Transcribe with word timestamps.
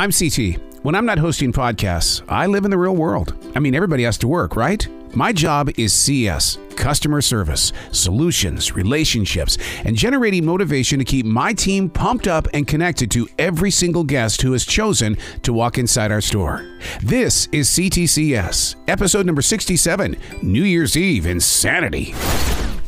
I'm 0.00 0.12
CT. 0.12 0.60
When 0.84 0.94
I'm 0.94 1.06
not 1.06 1.18
hosting 1.18 1.52
podcasts, 1.52 2.22
I 2.28 2.46
live 2.46 2.64
in 2.64 2.70
the 2.70 2.78
real 2.78 2.94
world. 2.94 3.34
I 3.56 3.58
mean, 3.58 3.74
everybody 3.74 4.04
has 4.04 4.16
to 4.18 4.28
work, 4.28 4.54
right? 4.54 4.86
My 5.12 5.32
job 5.32 5.70
is 5.76 5.92
CS 5.92 6.56
customer 6.76 7.20
service, 7.20 7.72
solutions, 7.90 8.76
relationships, 8.76 9.58
and 9.84 9.96
generating 9.96 10.46
motivation 10.46 11.00
to 11.00 11.04
keep 11.04 11.26
my 11.26 11.52
team 11.52 11.90
pumped 11.90 12.28
up 12.28 12.46
and 12.54 12.68
connected 12.68 13.10
to 13.10 13.26
every 13.40 13.72
single 13.72 14.04
guest 14.04 14.40
who 14.40 14.52
has 14.52 14.64
chosen 14.64 15.16
to 15.42 15.52
walk 15.52 15.78
inside 15.78 16.12
our 16.12 16.20
store. 16.20 16.64
This 17.02 17.48
is 17.50 17.68
CTCS, 17.68 18.76
episode 18.86 19.26
number 19.26 19.42
67 19.42 20.16
New 20.42 20.62
Year's 20.62 20.96
Eve 20.96 21.26
Insanity. 21.26 22.14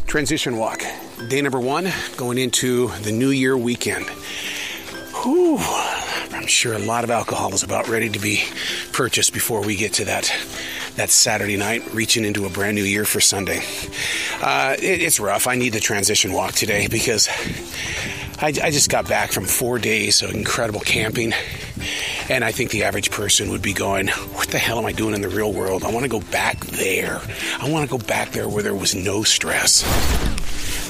Transition 0.07 0.57
walk. 0.57 0.85
Day 1.29 1.43
number 1.43 1.59
one, 1.59 1.91
going 2.17 2.39
into 2.39 2.87
the 3.03 3.11
New 3.11 3.31
Year 3.31 3.57
weekend. 3.57 4.07
Whew. 5.25 5.59
I'm 6.41 6.47
sure 6.47 6.73
a 6.73 6.79
lot 6.79 7.05
of 7.05 7.11
alcohol 7.11 7.53
is 7.53 7.63
about 7.63 7.87
ready 7.87 8.09
to 8.09 8.19
be 8.19 8.43
purchased 8.93 9.35
before 9.35 9.63
we 9.63 9.77
get 9.77 9.93
to 9.95 10.07
that 10.07 10.33
that 10.97 11.11
Saturday 11.11 11.59
night, 11.59 11.93
reaching 11.93 12.25
into 12.25 12.47
a 12.47 12.49
brand 12.49 12.77
new 12.77 12.83
year 12.83 13.05
for 13.05 13.21
Sunday. 13.21 13.61
Uh, 14.41 14.75
it, 14.79 15.03
it's 15.03 15.21
rough. 15.21 15.47
I 15.47 15.57
need 15.57 15.75
the 15.75 15.81
transition 15.81 16.33
walk 16.33 16.53
today 16.53 16.89
because 16.89 17.29
I, 18.39 18.55
I 18.63 18.71
just 18.71 18.89
got 18.89 19.07
back 19.07 19.33
from 19.33 19.45
four 19.45 19.79
days 19.79 20.23
of 20.23 20.31
incredible 20.31 20.81
camping. 20.81 21.35
And 22.31 22.43
I 22.43 22.53
think 22.53 22.71
the 22.71 22.85
average 22.85 23.11
person 23.11 23.51
would 23.51 23.63
be 23.63 23.75
going, 23.75 24.09
What 24.09 24.49
the 24.49 24.59
hell 24.59 24.79
am 24.79 24.87
I 24.87 24.93
doing 24.93 25.15
in 25.15 25.21
the 25.21 25.29
real 25.29 25.53
world? 25.53 25.85
I 25.85 25.91
want 25.91 26.05
to 26.05 26.09
go 26.09 26.21
back 26.21 26.65
there. 26.65 27.21
I 27.61 27.69
want 27.69 27.89
to 27.89 27.99
go 27.99 28.03
back 28.03 28.31
there 28.33 28.49
where 28.49 28.63
there 28.63 28.75
was 28.75 28.95
no 28.95 29.25
stress 29.25 29.85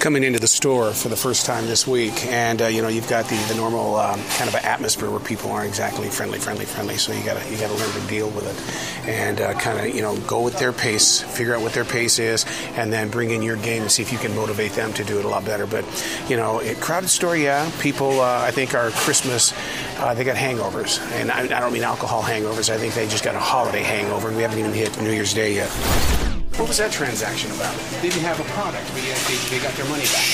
coming 0.00 0.24
into 0.24 0.38
the 0.38 0.48
store 0.48 0.92
for 0.92 1.10
the 1.10 1.16
first 1.16 1.44
time 1.44 1.66
this 1.66 1.86
week, 1.86 2.24
and 2.26 2.62
uh, 2.62 2.66
you 2.66 2.80
know 2.80 2.88
you've 2.88 3.08
got 3.08 3.26
the, 3.26 3.36
the 3.48 3.54
normal 3.54 3.96
um, 3.96 4.18
kind 4.30 4.48
of 4.48 4.54
atmosphere 4.56 5.10
where 5.10 5.20
people 5.20 5.50
aren't 5.50 5.68
exactly 5.68 6.08
friendly, 6.08 6.38
friendly, 6.38 6.64
friendly. 6.64 6.96
So 6.96 7.12
you 7.12 7.22
gotta 7.22 7.48
you 7.50 7.58
gotta 7.58 7.74
learn 7.74 7.92
to 7.92 8.08
deal 8.08 8.30
with 8.30 8.46
it, 8.46 9.08
and 9.08 9.40
uh, 9.40 9.52
kind 9.54 9.78
of 9.78 9.94
you 9.94 10.00
know 10.00 10.16
go 10.20 10.40
with 10.40 10.58
their 10.58 10.72
pace, 10.72 11.20
figure 11.20 11.54
out 11.54 11.60
what 11.60 11.74
their 11.74 11.84
pace 11.84 12.18
is, 12.18 12.46
and 12.76 12.90
then 12.90 13.10
bring 13.10 13.30
in 13.30 13.42
your 13.42 13.56
game 13.56 13.82
and 13.82 13.92
see 13.92 14.02
if 14.02 14.10
you 14.10 14.18
can 14.18 14.34
motivate 14.34 14.72
them 14.72 14.92
to 14.94 15.04
do 15.04 15.18
it 15.18 15.26
a 15.26 15.28
lot 15.28 15.44
better. 15.44 15.66
But 15.66 15.84
you 16.28 16.36
know, 16.36 16.60
it, 16.60 16.80
crowded 16.80 17.10
store, 17.10 17.36
yeah. 17.36 17.70
People, 17.80 18.20
uh, 18.20 18.40
I 18.40 18.50
think, 18.50 18.74
are 18.74 18.90
Christmas. 18.90 19.52
Uh, 19.98 20.14
they 20.14 20.24
got 20.24 20.36
hangovers, 20.36 20.98
and 21.12 21.30
I, 21.30 21.42
I 21.42 21.60
don't 21.60 21.74
mean 21.74 21.82
alcohol 21.82 22.22
hangovers. 22.22 22.70
I 22.70 22.78
think 22.78 22.94
they 22.94 23.06
just 23.06 23.22
got 23.22 23.34
a 23.34 23.38
holiday 23.38 23.82
hangover, 23.82 24.28
and 24.28 24.36
we 24.36 24.42
haven't 24.42 24.58
even 24.58 24.72
hit 24.72 24.98
New 25.02 25.12
Year's 25.12 25.34
Day 25.34 25.54
yet. 25.54 26.29
What 26.60 26.68
was 26.68 26.76
that 26.76 26.92
transaction 26.92 27.50
about? 27.52 27.74
They 28.04 28.10
didn't 28.10 28.28
have 28.28 28.38
a 28.38 28.44
product, 28.52 28.84
but 28.92 29.02
yet 29.02 29.16
they, 29.24 29.36
they 29.48 29.64
got 29.64 29.72
their 29.80 29.88
money 29.88 30.04
back. 30.12 30.28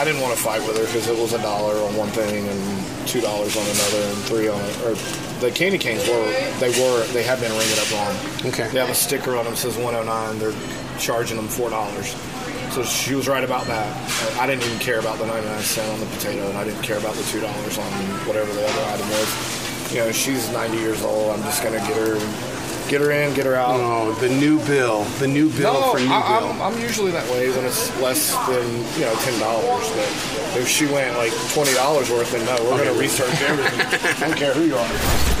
I 0.00 0.08
didn't 0.08 0.22
want 0.22 0.32
to 0.32 0.42
fight 0.42 0.64
with 0.66 0.78
her 0.78 0.86
because 0.86 1.06
it 1.06 1.18
was 1.20 1.34
a 1.34 1.38
dollar 1.42 1.76
on 1.84 1.94
one 1.94 2.08
thing 2.16 2.48
and 2.48 3.06
two 3.06 3.20
dollars 3.20 3.54
on 3.58 3.62
another 3.68 4.00
and 4.08 4.16
three 4.24 4.48
on 4.48 4.58
it. 4.58 4.72
Or 4.88 4.96
the 5.44 5.52
candy 5.52 5.76
canes 5.76 6.08
were 6.08 6.32
they 6.64 6.72
were 6.80 7.04
they 7.12 7.22
have 7.22 7.44
been 7.44 7.52
ringing 7.52 7.76
up 7.76 7.92
wrong. 7.92 8.16
Okay. 8.48 8.72
They 8.72 8.80
have 8.80 8.88
a 8.88 8.94
sticker 8.94 9.36
on 9.36 9.44
them 9.44 9.52
that 9.52 9.60
says 9.60 9.76
109. 9.76 10.38
They're 10.38 10.56
charging 10.98 11.36
them 11.36 11.46
four 11.46 11.68
dollars. 11.68 12.16
So 12.72 12.82
she 12.82 13.14
was 13.14 13.28
right 13.28 13.44
about 13.44 13.66
that. 13.66 13.92
I 14.40 14.46
didn't 14.46 14.64
even 14.64 14.78
care 14.78 14.98
about 14.98 15.18
the 15.18 15.26
99 15.26 15.60
cent 15.60 15.92
on 15.92 16.00
the 16.00 16.06
potato, 16.16 16.48
and 16.48 16.56
I 16.56 16.64
didn't 16.64 16.84
care 16.84 16.96
about 16.96 17.16
the 17.16 17.22
two 17.24 17.40
dollars 17.40 17.76
on 17.76 17.92
whatever 18.24 18.50
the 18.50 18.64
other 18.64 18.84
item 18.96 19.08
was. 19.10 19.92
You 19.92 19.98
know, 20.00 20.12
she's 20.12 20.48
90 20.52 20.78
years 20.78 21.02
old. 21.02 21.36
I'm 21.36 21.42
just 21.42 21.62
gonna 21.62 21.84
get 21.84 21.96
her 22.00 22.16
get 22.88 23.00
her 23.00 23.10
in, 23.10 23.34
get 23.34 23.46
her 23.46 23.54
out. 23.54 23.76
No, 23.78 24.12
the 24.14 24.28
new 24.28 24.58
bill, 24.66 25.04
the 25.18 25.26
new 25.26 25.50
bill 25.50 25.74
no, 25.74 25.92
for 25.92 25.98
new 25.98 26.10
I, 26.10 26.40
bill. 26.40 26.48
I'm, 26.48 26.62
I'm 26.62 26.80
usually 26.80 27.10
that 27.12 27.28
way 27.30 27.50
when 27.50 27.64
it's 27.64 27.88
less 28.00 28.34
than 28.46 28.66
you 28.98 29.06
know 29.06 29.14
ten 29.20 29.38
dollars. 29.40 29.88
But 29.90 30.60
if 30.60 30.68
she 30.68 30.86
went 30.86 31.16
like 31.16 31.32
twenty 31.52 31.74
dollars 31.74 32.10
worth, 32.10 32.32
then 32.32 32.44
no, 32.46 32.56
we're 32.64 32.82
going 32.82 32.92
to 32.92 33.00
research 33.00 33.40
everything. 33.42 33.80
I 34.24 34.28
don't 34.28 34.36
care 34.36 34.54
who 34.54 34.64
you 34.64 34.76
are. 34.76 35.36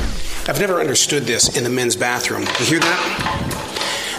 I've 0.48 0.60
never 0.60 0.80
understood 0.80 1.24
this 1.24 1.56
in 1.56 1.64
the 1.64 1.70
men's 1.70 1.96
bathroom. 1.96 2.42
You 2.42 2.66
hear 2.66 2.80
that? 2.80 3.56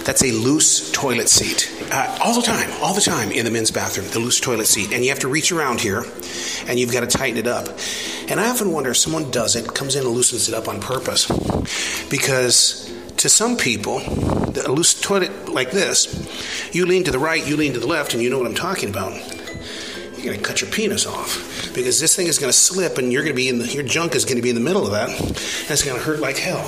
That's 0.04 0.24
a 0.24 0.32
loose 0.32 0.90
toilet 0.90 1.28
seat. 1.28 1.70
Uh, 1.92 2.18
all 2.24 2.34
the 2.34 2.40
time, 2.40 2.70
all 2.82 2.94
the 2.94 3.00
time 3.02 3.30
in 3.30 3.44
the 3.44 3.50
men's 3.50 3.70
bathroom, 3.70 4.08
the 4.08 4.18
loose 4.18 4.40
toilet 4.40 4.66
seat. 4.66 4.90
And 4.90 5.04
you 5.04 5.10
have 5.10 5.18
to 5.18 5.28
reach 5.28 5.52
around 5.52 5.82
here 5.82 6.02
and 6.66 6.78
you've 6.78 6.92
got 6.92 7.00
to 7.00 7.06
tighten 7.06 7.38
it 7.38 7.46
up. 7.46 7.68
And 8.28 8.40
I 8.40 8.48
often 8.48 8.72
wonder 8.72 8.90
if 8.90 8.96
someone 8.96 9.30
does 9.30 9.54
it, 9.54 9.74
comes 9.74 9.96
in 9.96 10.06
and 10.06 10.10
loosens 10.14 10.48
it 10.48 10.54
up 10.54 10.66
on 10.66 10.80
purpose. 10.80 11.26
Because 12.08 12.87
to 13.18 13.28
some 13.28 13.56
people, 13.56 13.98
a 13.98 14.70
loose 14.70 14.98
toilet 15.00 15.48
like 15.48 15.70
this, 15.70 16.06
you 16.74 16.86
lean 16.86 17.04
to 17.04 17.10
the 17.10 17.18
right, 17.18 17.44
you 17.46 17.56
lean 17.56 17.72
to 17.74 17.80
the 17.80 17.86
left, 17.86 18.14
and 18.14 18.22
you 18.22 18.30
know 18.30 18.38
what 18.38 18.46
I'm 18.46 18.54
talking 18.54 18.88
about. 18.88 19.12
You're 20.14 20.34
going 20.34 20.38
to 20.38 20.42
cut 20.44 20.60
your 20.60 20.70
penis 20.70 21.06
off 21.06 21.70
because 21.74 22.00
this 22.00 22.14
thing 22.16 22.26
is 22.26 22.38
going 22.38 22.50
to 22.50 22.56
slip, 22.56 22.98
and 22.98 23.12
you're 23.12 23.22
going 23.22 23.34
to 23.34 23.36
be 23.36 23.48
in 23.48 23.58
the, 23.58 23.66
your 23.66 23.82
junk 23.84 24.14
is 24.14 24.24
going 24.24 24.36
to 24.36 24.42
be 24.42 24.50
in 24.50 24.54
the 24.54 24.60
middle 24.62 24.84
of 24.84 24.92
that, 24.92 25.10
and 25.10 25.30
it's 25.70 25.84
going 25.84 25.98
to 25.98 26.04
hurt 26.04 26.20
like 26.20 26.36
hell. 26.36 26.62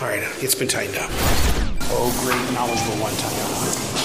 All 0.00 0.08
right, 0.08 0.22
it's 0.42 0.54
been 0.54 0.68
tightened 0.68 0.96
up. 0.98 1.10
Oh, 1.96 2.08
great, 2.24 2.40
knowledgeable 2.52 2.96
one 3.00 3.14
time. 3.20 3.32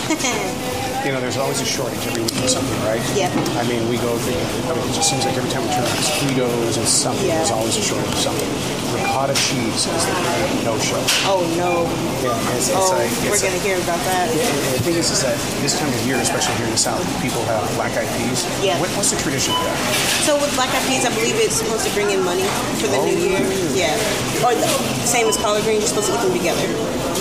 you 1.05 1.11
know, 1.11 1.19
there's 1.21 1.37
always 1.37 1.61
a 1.61 1.65
shortage 1.65 1.99
every 2.07 2.23
week 2.23 2.35
of 2.43 2.49
something, 2.49 2.79
right? 2.83 3.01
Yep. 3.15 3.31
I 3.59 3.63
mean, 3.67 3.87
we 3.89 3.97
go 3.97 4.15
through, 4.19 4.39
I 4.71 4.75
mean, 4.75 4.89
it 4.89 4.93
just 4.93 5.09
seems 5.09 5.25
like 5.25 5.35
every 5.35 5.49
time 5.51 5.63
we 5.63 5.71
turn 5.73 5.83
on 5.83 5.95
mosquitoes 5.95 6.77
and 6.77 6.87
something, 6.87 7.27
Yeah. 7.27 7.37
there's 7.39 7.51
always 7.51 7.75
a 7.77 7.81
shortage 7.81 8.07
of 8.11 8.19
something. 8.19 8.47
Ricotta 8.93 9.33
cheese 9.35 9.85
is 9.85 10.03
the 10.05 10.13
no 10.65 10.77
show. 10.79 10.99
Oh 11.29 11.45
no. 11.57 11.85
Yeah, 12.25 12.35
it's, 12.57 12.69
it's 12.69 12.75
Oh, 12.75 12.97
we're 13.29 13.39
gonna 13.39 13.61
hear 13.61 13.77
about 13.77 14.01
that. 14.09 14.27
yeah, 14.33 14.43
the 14.73 14.81
thing 14.83 14.95
is, 14.95 15.11
is 15.11 15.21
that 15.23 15.37
this 15.61 15.77
time 15.79 15.87
of 15.93 16.01
year, 16.05 16.17
especially 16.17 16.55
here 16.55 16.65
in 16.65 16.73
the 16.73 16.81
South, 16.81 17.01
people 17.21 17.41
have 17.45 17.63
black 17.75 17.93
eyed 17.95 18.09
peas. 18.17 18.43
Yeah. 18.63 18.79
What, 18.81 18.89
what's 18.97 19.11
the 19.11 19.19
tradition 19.21 19.53
for 19.53 19.63
that? 19.63 19.77
So 20.25 20.35
with 20.41 20.53
Black 20.55 20.69
Eyed 20.73 20.85
Peas, 20.89 21.05
I 21.05 21.13
believe 21.13 21.35
it's 21.37 21.55
supposed 21.61 21.85
to 21.87 21.91
bring 21.93 22.09
in 22.11 22.23
money 22.23 22.43
for 22.81 22.87
the 22.87 22.97
new 23.05 23.17
year. 23.17 23.39
Oh. 23.41 23.77
Yeah. 23.77 24.45
Or 24.45 24.53
the, 24.53 24.67
same 25.05 25.27
as 25.27 25.37
collard 25.37 25.63
greens, 25.63 25.85
you're 25.85 25.93
supposed 25.93 26.09
to 26.11 26.17
eat 26.17 26.21
them 26.21 26.33
together. 26.35 26.67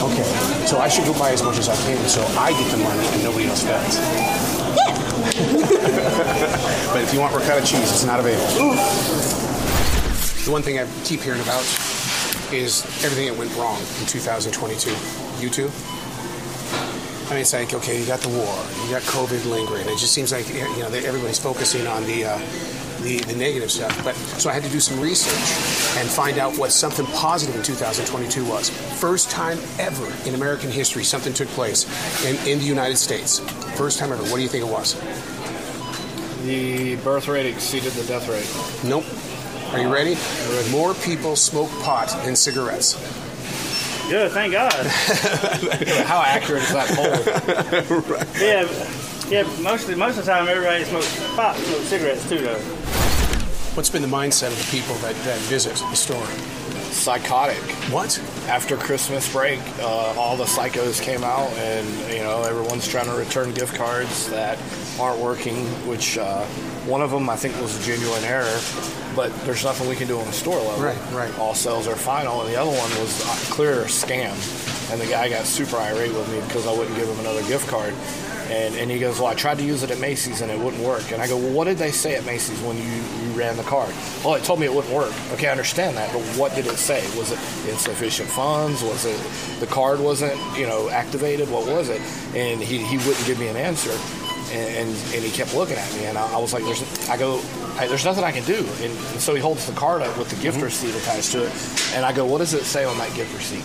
Okay, 0.02 0.26
so 0.66 0.78
I 0.78 0.88
should 0.88 1.04
go 1.04 1.12
buy 1.18 1.30
as 1.30 1.42
much 1.42 1.58
as 1.58 1.68
I 1.68 1.76
can 1.86 1.98
so 2.08 2.22
I 2.38 2.52
get 2.52 2.70
the 2.70 2.78
money 2.78 3.06
and 3.14 3.22
nobody 3.22 3.46
else 3.46 3.64
does. 3.64 3.98
Yeah. 3.98 5.04
But 6.88 7.02
if 7.02 7.12
you 7.12 7.20
want 7.20 7.34
ricotta 7.34 7.64
cheese, 7.64 7.92
it's 7.92 8.04
not 8.04 8.18
available. 8.18 9.47
The 10.48 10.52
one 10.52 10.62
thing 10.62 10.78
I 10.78 10.88
keep 11.04 11.20
hearing 11.20 11.42
about 11.42 11.60
is 12.50 12.80
everything 13.04 13.26
that 13.26 13.36
went 13.36 13.54
wrong 13.56 13.78
in 14.00 14.06
2022. 14.06 14.88
You 15.44 15.50
too? 15.50 15.70
I 17.28 17.32
mean, 17.32 17.40
it's 17.40 17.52
like, 17.52 17.74
okay, 17.74 18.00
you 18.00 18.06
got 18.06 18.20
the 18.20 18.30
war, 18.30 18.56
you 18.82 18.90
got 18.90 19.02
COVID 19.02 19.44
lingering. 19.44 19.86
It 19.86 19.98
just 19.98 20.14
seems 20.14 20.32
like, 20.32 20.48
you 20.48 20.62
know, 20.80 20.88
everybody's 20.88 21.38
focusing 21.38 21.86
on 21.86 22.02
the, 22.04 22.24
uh, 22.24 22.38
the, 23.02 23.18
the 23.28 23.36
negative 23.36 23.70
stuff. 23.70 23.92
But 24.02 24.14
so 24.40 24.48
I 24.48 24.54
had 24.54 24.62
to 24.62 24.70
do 24.70 24.80
some 24.80 24.98
research 24.98 25.36
and 25.98 26.08
find 26.08 26.38
out 26.38 26.56
what 26.56 26.72
something 26.72 27.04
positive 27.08 27.54
in 27.54 27.62
2022 27.62 28.42
was. 28.46 28.70
First 28.98 29.30
time 29.30 29.58
ever 29.78 30.10
in 30.26 30.34
American 30.34 30.70
history 30.70 31.04
something 31.04 31.34
took 31.34 31.48
place 31.48 31.84
in, 32.24 32.36
in 32.48 32.58
the 32.58 32.64
United 32.64 32.96
States. 32.96 33.40
First 33.76 33.98
time 33.98 34.12
ever. 34.12 34.22
What 34.22 34.36
do 34.36 34.42
you 34.42 34.48
think 34.48 34.64
it 34.64 34.72
was? 34.72 34.94
The 36.46 36.96
birth 37.04 37.28
rate 37.28 37.44
exceeded 37.44 37.92
the 37.92 38.06
death 38.06 38.30
rate. 38.30 38.88
Nope. 38.90 39.04
Are 39.72 39.80
you 39.80 39.92
ready? 39.92 40.16
More 40.70 40.94
people 40.94 41.36
smoke 41.36 41.70
pot 41.82 42.08
than 42.24 42.34
cigarettes. 42.36 42.94
Good, 44.08 44.32
thank 44.32 44.52
God. 44.52 44.72
How 46.06 46.22
accurate 46.22 46.62
is 46.62 46.72
that 46.72 46.88
poll? 46.96 48.16
yeah, 48.40 48.66
yeah. 49.28 49.62
Mostly, 49.62 49.94
most 49.94 50.16
of 50.18 50.24
the 50.24 50.32
time, 50.32 50.48
everybody 50.48 50.84
smokes 50.84 51.34
pot, 51.36 51.56
smokes 51.56 51.84
cigarettes 51.84 52.26
too, 52.26 52.38
though. 52.38 52.58
What's 53.74 53.90
been 53.90 54.00
the 54.00 54.08
mindset 54.08 54.48
of 54.48 54.58
the 54.58 54.76
people 54.76 54.94
that, 54.96 55.14
that 55.24 55.38
visit 55.40 55.74
the 55.74 55.94
store? 55.94 56.26
Psychotic. 56.90 57.58
What? 57.92 58.18
After 58.48 58.78
Christmas 58.78 59.30
break, 59.30 59.60
uh, 59.80 60.14
all 60.16 60.38
the 60.38 60.44
psychos 60.44 61.02
came 61.02 61.22
out, 61.22 61.50
and 61.58 61.86
you 62.10 62.20
know 62.20 62.42
everyone's 62.44 62.88
trying 62.88 63.06
to 63.06 63.12
return 63.12 63.52
gift 63.52 63.74
cards 63.74 64.30
that 64.30 64.58
aren't 64.98 65.20
working. 65.20 65.66
Which 65.86 66.16
uh, 66.16 66.46
one 66.88 67.02
of 67.02 67.10
them 67.10 67.28
I 67.28 67.36
think 67.36 67.60
was 67.60 67.78
a 67.78 67.82
genuine 67.82 68.24
error, 68.24 68.58
but 69.14 69.32
there's 69.44 69.64
nothing 69.64 69.88
we 69.88 69.96
can 69.96 70.08
do 70.08 70.18
on 70.18 70.26
the 70.26 70.32
store 70.32 70.58
level. 70.58 70.82
Right, 70.82 71.12
right. 71.12 71.38
All 71.38 71.54
sales 71.54 71.86
are 71.86 71.96
final, 71.96 72.40
and 72.40 72.50
the 72.50 72.56
other 72.56 72.70
one 72.70 72.90
was 72.98 73.20
a 73.20 73.52
clear 73.52 73.84
scam. 73.84 74.34
And 74.90 75.00
the 75.00 75.06
guy 75.06 75.28
got 75.28 75.44
super 75.44 75.76
irate 75.76 76.14
with 76.14 76.30
me 76.32 76.40
because 76.40 76.66
I 76.66 76.72
wouldn't 76.72 76.96
give 76.96 77.06
him 77.06 77.18
another 77.20 77.42
gift 77.42 77.68
card. 77.68 77.92
And, 78.48 78.74
and 78.76 78.90
he 78.90 78.98
goes, 78.98 79.18
well, 79.18 79.26
I 79.26 79.34
tried 79.34 79.58
to 79.58 79.64
use 79.64 79.82
it 79.82 79.90
at 79.90 79.98
Macy's 79.98 80.40
and 80.40 80.50
it 80.50 80.58
wouldn't 80.58 80.82
work. 80.82 81.12
And 81.12 81.20
I 81.20 81.28
go, 81.28 81.36
well, 81.36 81.52
what 81.52 81.64
did 81.64 81.76
they 81.76 81.90
say 81.90 82.16
at 82.16 82.24
Macy's 82.24 82.58
when 82.62 82.78
you, 82.78 82.82
you 82.82 83.38
ran 83.38 83.58
the 83.58 83.62
card? 83.64 83.94
Well, 84.24 84.36
it 84.36 84.44
told 84.44 84.58
me 84.58 84.64
it 84.64 84.72
wouldn't 84.72 84.94
work. 84.94 85.12
Okay, 85.32 85.48
I 85.48 85.50
understand 85.50 85.98
that, 85.98 86.10
but 86.14 86.22
what 86.38 86.54
did 86.54 86.66
it 86.66 86.78
say? 86.78 87.02
Was 87.18 87.30
it 87.30 87.38
insufficient 87.70 88.30
funds? 88.30 88.82
Was 88.82 89.04
it 89.04 89.20
the 89.60 89.66
card 89.66 90.00
wasn't, 90.00 90.40
you 90.56 90.66
know, 90.66 90.88
activated? 90.88 91.50
What 91.50 91.66
was 91.66 91.90
it? 91.90 92.00
And 92.34 92.62
he, 92.62 92.78
he 92.78 92.96
wouldn't 92.96 93.26
give 93.26 93.38
me 93.38 93.48
an 93.48 93.56
answer. 93.56 93.92
And, 94.50 94.88
and, 94.88 94.88
and 94.88 95.24
he 95.24 95.30
kept 95.30 95.54
looking 95.54 95.76
at 95.76 95.94
me, 95.94 96.06
and 96.06 96.16
I, 96.16 96.34
I 96.34 96.38
was 96.38 96.52
like, 96.52 96.64
"There's," 96.64 96.82
I 97.08 97.16
go, 97.16 97.38
"There's 97.78 98.04
nothing 98.04 98.24
I 98.24 98.32
can 98.32 98.44
do." 98.44 98.66
And, 98.80 98.92
and 98.92 99.20
so 99.20 99.34
he 99.34 99.40
holds 99.40 99.66
the 99.66 99.74
card 99.74 100.02
up 100.02 100.16
with 100.16 100.30
the 100.30 100.36
gift 100.42 100.60
receipt 100.62 100.94
attached 100.94 101.32
to 101.32 101.44
it, 101.44 101.52
and 101.94 102.04
I 102.04 102.12
go, 102.12 102.24
"What 102.24 102.38
does 102.38 102.54
it 102.54 102.64
say 102.64 102.84
on 102.84 102.96
that 102.98 103.14
gift 103.14 103.34
receipt?" 103.34 103.64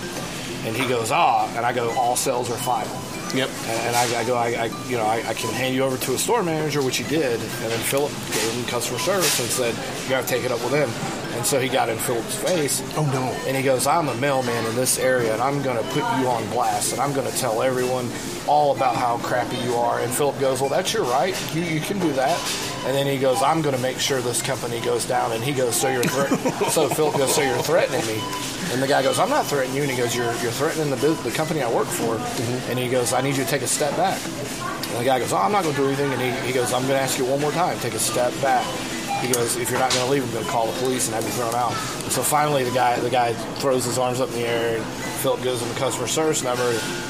And 0.68 0.75
he 0.75 0.88
goes, 0.88 1.12
"Ah," 1.12 1.51
and 1.56 1.65
I 1.65 1.74
go, 1.74 1.91
"All 1.97 2.15
sales 2.15 2.50
are 2.51 2.57
final." 2.57 3.00
Yep. 3.33 3.50
And, 3.50 3.80
and 3.88 3.95
I, 3.95 4.19
I 4.19 4.24
go, 4.25 4.35
I, 4.35 4.47
I 4.50 4.65
you 4.88 4.97
know, 4.97 5.06
I, 5.06 5.24
I 5.27 5.33
can 5.33 5.51
hand 5.53 5.74
you 5.74 5.83
over 5.83 5.97
to 5.97 6.13
a 6.13 6.18
store 6.18 6.44
manager, 6.44 6.83
which 6.83 6.97
he 6.97 7.03
did. 7.06 7.39
And 7.39 7.71
then 7.71 7.79
Philip 7.79 8.12
gave 8.31 8.53
him 8.53 8.65
customer 8.65 9.00
service 9.00 9.39
and 9.39 9.50
said, 9.50 9.74
you 10.03 10.09
got 10.09 10.21
to 10.21 10.27
take 10.27 10.45
it 10.45 10.51
up 10.51 10.63
with 10.63 10.74
him. 10.74 11.22
And 11.35 11.45
so 11.45 11.59
he 11.59 11.68
got 11.68 11.89
in 11.89 11.97
Philip's 11.97 12.35
face. 12.35 12.81
Oh, 12.95 13.06
no. 13.06 13.24
And 13.47 13.57
he 13.57 13.63
goes, 13.63 13.88
I'm 13.88 14.07
a 14.07 14.15
mailman 14.15 14.65
in 14.65 14.75
this 14.75 15.00
area, 15.00 15.33
and 15.33 15.41
I'm 15.41 15.62
going 15.62 15.77
to 15.77 15.83
put 15.89 16.03
you 16.19 16.27
on 16.27 16.47
blast, 16.50 16.94
and 16.94 17.01
I'm 17.01 17.13
going 17.13 17.30
to 17.30 17.38
tell 17.38 17.62
everyone 17.62 18.09
all 18.47 18.75
about 18.75 18.95
how 18.95 19.18
crappy 19.18 19.57
you 19.57 19.75
are. 19.75 20.00
And 20.00 20.12
Philip 20.12 20.39
goes, 20.39 20.62
Well, 20.62 20.69
that's 20.69 20.94
your 20.94 21.03
right. 21.03 21.35
You, 21.56 21.63
you 21.63 21.80
can 21.80 22.00
do 22.00 22.12
that. 22.13 22.38
And 22.85 22.95
then 22.95 23.07
he 23.07 23.18
goes, 23.18 23.41
I'm 23.41 23.62
going 23.62 23.75
to 23.75 23.81
make 23.81 24.00
sure 24.00 24.19
this 24.21 24.41
company 24.41 24.81
goes 24.81 25.06
down. 25.06 25.31
And 25.31 25.44
he 25.44 25.53
goes, 25.53 25.75
So 25.75 25.89
you're 25.89 26.03
thre-? 26.03 26.35
so 26.69 26.89
Philip 26.89 27.18
goes, 27.18 27.33
So 27.33 27.41
you're 27.41 27.57
threatening 27.63 28.06
me? 28.06 28.21
And 28.71 28.81
the 28.81 28.88
guy 28.88 29.03
goes, 29.03 29.19
I'm 29.19 29.29
not 29.29 29.45
threatening 29.45 29.75
you. 29.75 29.83
And 29.83 29.91
he 29.91 29.97
goes, 29.97 30.15
You're, 30.15 30.33
you're 30.41 30.51
threatening 30.51 30.89
the, 30.89 30.95
the 30.95 31.31
company 31.31 31.62
I 31.62 31.71
work 31.71 31.88
for. 31.88 32.15
Mm-hmm. 32.15 32.71
And 32.71 32.79
he 32.79 32.89
goes, 32.89 33.13
I 33.13 33.21
need 33.21 33.38
you 33.38 33.44
to 33.44 33.50
take 33.50 33.62
a 33.62 33.68
step 33.68 33.95
back. 33.95 34.21
And 34.25 35.00
the 35.00 35.06
guy 35.06 35.19
goes, 35.19 35.33
Oh, 35.33 35.38
I'm 35.38 35.51
not 35.51 35.63
going 35.63 35.75
to 35.75 35.81
do 35.81 35.88
anything. 35.88 36.12
And 36.12 36.21
he, 36.21 36.47
he 36.47 36.53
goes, 36.53 36.74
I'm 36.74 36.81
going 36.83 36.95
to 36.95 37.01
ask 37.01 37.18
you 37.18 37.25
one 37.25 37.39
more 37.39 37.51
time. 37.51 37.79
Take 37.79 37.94
a 37.94 38.00
step 38.00 38.33
back. 38.41 38.65
He 39.23 39.31
goes, 39.31 39.55
if 39.55 39.71
you're 39.71 39.79
not 39.79 39.91
going 39.93 40.05
to 40.05 40.11
leave, 40.11 40.25
I'm 40.25 40.31
going 40.33 40.43
to 40.43 40.51
call 40.51 40.67
the 40.67 40.77
police 40.79 41.07
and 41.07 41.15
have 41.15 41.23
you 41.23 41.31
thrown 41.31 41.55
out. 41.55 41.71
So 42.11 42.21
finally, 42.21 42.65
the 42.65 42.71
guy 42.71 42.99
the 42.99 43.09
guy 43.09 43.31
throws 43.33 43.85
his 43.85 43.97
arms 43.97 44.19
up 44.19 44.27
in 44.29 44.35
the 44.35 44.45
air, 44.45 44.75
and 44.75 44.85
Philip 44.85 45.41
gives 45.41 45.61
him 45.61 45.69
the 45.69 45.79
customer 45.79 46.07
service 46.07 46.43
number. 46.43 46.69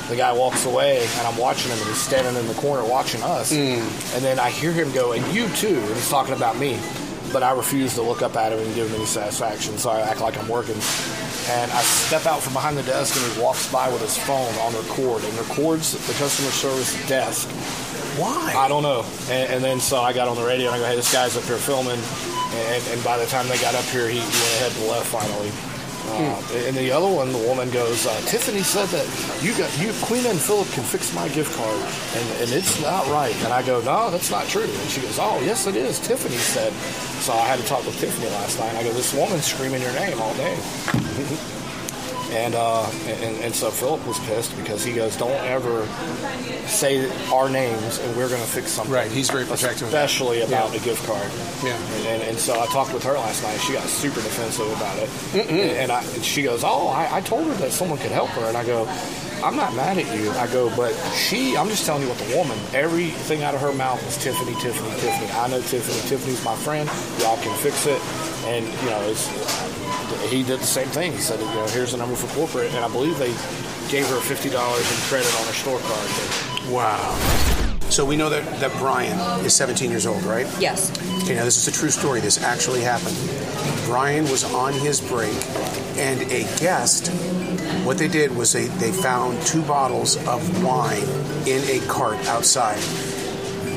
The 0.09 0.15
guy 0.15 0.31
walks 0.31 0.65
away, 0.67 0.99
and 1.17 1.27
I'm 1.27 1.37
watching 1.37 1.71
him, 1.71 1.79
and 1.79 1.87
he's 1.87 1.97
standing 1.97 2.35
in 2.35 2.47
the 2.47 2.53
corner 2.53 2.87
watching 2.87 3.23
us. 3.23 3.51
Mm. 3.51 3.79
And 4.15 4.23
then 4.23 4.37
I 4.39 4.51
hear 4.51 4.71
him 4.71 4.91
go, 4.91 5.13
and 5.13 5.25
you 5.33 5.47
too. 5.55 5.79
And 5.79 5.95
he's 5.95 6.09
talking 6.09 6.35
about 6.35 6.55
me. 6.57 6.79
But 7.31 7.41
I 7.41 7.51
refuse 7.53 7.95
to 7.95 8.03
look 8.03 8.21
up 8.21 8.35
at 8.35 8.53
him 8.53 8.59
and 8.59 8.75
give 8.75 8.89
him 8.89 8.95
any 8.95 9.05
satisfaction, 9.05 9.79
so 9.79 9.89
I 9.89 10.01
act 10.01 10.21
like 10.21 10.37
I'm 10.37 10.47
working. 10.47 10.75
And 11.49 11.71
I 11.71 11.81
step 11.81 12.25
out 12.25 12.41
from 12.41 12.53
behind 12.53 12.77
the 12.77 12.83
desk, 12.83 13.15
and 13.15 13.33
he 13.33 13.41
walks 13.41 13.71
by 13.71 13.91
with 13.91 14.01
his 14.01 14.17
phone 14.17 14.53
on 14.59 14.73
record 14.75 15.23
and 15.23 15.33
records 15.37 15.91
the 16.07 16.13
customer 16.13 16.51
service 16.51 16.93
desk 17.07 17.49
Why? 18.17 18.53
I 18.55 18.67
don't 18.67 18.83
know. 18.83 19.03
And, 19.29 19.53
and 19.53 19.63
then 19.63 19.79
so 19.79 20.01
I 20.01 20.13
got 20.13 20.27
on 20.27 20.37
the 20.37 20.45
radio 20.45 20.67
and 20.67 20.75
I 20.75 20.79
go, 20.79 20.85
hey, 20.85 20.95
this 20.95 21.11
guy's 21.11 21.35
up 21.35 21.43
here 21.43 21.57
filming. 21.57 21.99
And, 21.99 22.83
and 22.87 23.03
by 23.03 23.17
the 23.17 23.25
time 23.25 23.47
they 23.47 23.57
got 23.57 23.75
up 23.75 23.85
here, 23.85 24.07
he, 24.07 24.19
he 24.19 24.25
went 24.25 24.53
ahead 24.61 24.71
and 24.77 24.87
left 24.87 25.07
finally. 25.07 25.51
Uh, 26.05 26.67
and 26.67 26.75
the 26.75 26.91
other 26.91 27.07
one, 27.07 27.31
the 27.31 27.39
woman 27.47 27.69
goes, 27.71 28.05
uh, 28.05 28.21
Tiffany 28.25 28.61
said 28.61 28.87
that 28.89 29.07
you 29.41 29.55
got 29.57 29.71
you 29.79 29.93
Queen 30.03 30.25
and 30.25 30.39
Philip 30.39 30.67
can 30.71 30.83
fix 30.83 31.13
my 31.15 31.27
gift 31.29 31.55
card, 31.55 31.79
and, 32.15 32.41
and 32.41 32.51
it's 32.51 32.81
not 32.81 33.07
right. 33.07 33.35
And 33.43 33.53
I 33.53 33.65
go, 33.65 33.79
no, 33.81 34.11
that's 34.11 34.29
not 34.29 34.47
true. 34.47 34.63
And 34.63 34.89
she 34.89 35.01
goes, 35.01 35.17
oh, 35.19 35.39
yes, 35.41 35.67
it 35.67 35.75
is. 35.75 35.99
Tiffany 35.99 36.37
said. 36.37 36.73
So 37.23 37.33
I 37.33 37.45
had 37.45 37.59
to 37.59 37.65
talk 37.65 37.85
with 37.85 37.97
Tiffany 37.99 38.29
last 38.31 38.59
night. 38.59 38.69
And 38.69 38.77
I 38.79 38.83
go, 38.83 38.91
this 38.91 39.13
woman's 39.13 39.45
screaming 39.45 39.81
your 39.81 39.93
name 39.93 40.19
all 40.21 40.33
day. 40.35 40.57
And, 42.33 42.55
uh, 42.55 42.89
and 43.07 43.37
and 43.43 43.53
so 43.55 43.69
Philip 43.69 44.05
was 44.07 44.17
pissed 44.21 44.57
because 44.57 44.83
he 44.83 44.91
goes, 44.93 45.15
"Don't 45.17 45.31
ever 45.45 45.85
say 46.67 47.07
our 47.31 47.47
names, 47.49 47.99
and 47.99 48.17
we're 48.17 48.27
going 48.29 48.41
to 48.41 48.47
fix 48.47 48.71
something." 48.71 48.93
Right, 48.93 49.11
he's 49.11 49.29
very 49.29 49.45
protective 49.45 49.87
especially 49.87 50.41
about 50.41 50.71
Yeah. 50.73 50.81
a 50.81 50.83
gift 50.83 51.05
card. 51.05 51.29
Yeah. 51.63 51.75
And, 51.95 52.07
and, 52.07 52.23
and 52.23 52.37
so 52.37 52.59
I 52.59 52.65
talked 52.67 52.93
with 52.93 53.03
her 53.03 53.13
last 53.13 53.43
night. 53.43 53.57
She 53.59 53.73
got 53.73 53.83
super 53.87 54.21
defensive 54.21 54.69
about 54.75 54.97
it, 54.97 55.09
and, 55.35 55.49
and 55.77 55.91
I, 55.91 56.03
and 56.03 56.25
she 56.25 56.41
goes, 56.43 56.63
"Oh, 56.63 56.87
I, 56.87 57.17
I 57.17 57.21
told 57.21 57.45
her 57.47 57.53
that 57.55 57.71
someone 57.71 57.99
could 57.99 58.11
help 58.11 58.29
her," 58.31 58.45
and 58.45 58.57
I 58.57 58.65
go. 58.65 58.87
I'm 59.43 59.57
not 59.57 59.75
mad 59.75 59.97
at 59.97 60.07
you. 60.17 60.31
I 60.31 60.47
go, 60.47 60.73
but 60.73 60.93
she, 61.17 61.57
I'm 61.57 61.67
just 61.67 61.85
telling 61.85 62.01
you 62.03 62.07
what 62.07 62.17
the 62.17 62.33
woman, 62.37 62.57
everything 62.73 63.43
out 63.43 63.53
of 63.53 63.59
her 63.59 63.73
mouth 63.73 64.01
was 64.05 64.15
Tiffany, 64.23 64.53
Tiffany, 64.61 64.89
Tiffany. 65.01 65.29
I 65.31 65.49
know 65.49 65.59
Tiffany. 65.59 65.99
Tiffany's 66.07 66.41
my 66.45 66.55
friend. 66.55 66.87
Y'all 67.19 67.35
can 67.43 67.53
fix 67.57 67.85
it. 67.85 67.99
And, 68.47 68.63
you 68.65 68.89
know, 68.89 69.01
it's, 69.01 69.27
he 70.29 70.43
did 70.43 70.59
the 70.59 70.65
same 70.65 70.87
thing. 70.87 71.11
He 71.11 71.19
said, 71.19 71.39
you 71.39 71.45
know, 71.45 71.67
here's 71.67 71.91
the 71.91 71.97
number 71.97 72.15
for 72.15 72.27
corporate, 72.35 72.73
and 72.73 72.83
I 72.83 72.89
believe 72.89 73.17
they 73.17 73.33
gave 73.89 74.07
her 74.07 74.19
fifty 74.19 74.49
dollars 74.49 74.89
in 74.91 74.97
credit 75.07 75.33
on 75.39 75.45
her 75.47 75.53
store 75.53 75.79
card. 75.79 76.09
But 76.09 76.53
Wow. 76.71 77.17
So 77.89 78.03
we 78.05 78.15
know 78.17 78.29
that, 78.29 78.43
that 78.59 78.71
Brian 78.79 79.19
is 79.45 79.53
17 79.53 79.91
years 79.91 80.07
old, 80.07 80.23
right? 80.23 80.47
Yes. 80.59 80.91
Okay, 81.23 81.35
now 81.35 81.43
this 81.43 81.57
is 81.57 81.67
a 81.67 81.79
true 81.79 81.91
story. 81.91 82.21
This 82.21 82.41
actually 82.41 82.81
happened. 82.81 83.15
Brian 83.85 84.23
was 84.31 84.43
on 84.51 84.73
his 84.73 84.99
break, 84.99 85.35
and 85.95 86.19
a 86.31 86.43
guest, 86.57 87.09
what 87.85 87.99
they 87.99 88.07
did 88.07 88.35
was 88.35 88.51
they, 88.51 88.65
they 88.65 88.91
found 88.91 89.39
two 89.45 89.61
bottles 89.63 90.15
of 90.27 90.63
wine 90.63 91.03
in 91.45 91.61
a 91.69 91.85
cart 91.87 92.17
outside. 92.25 92.79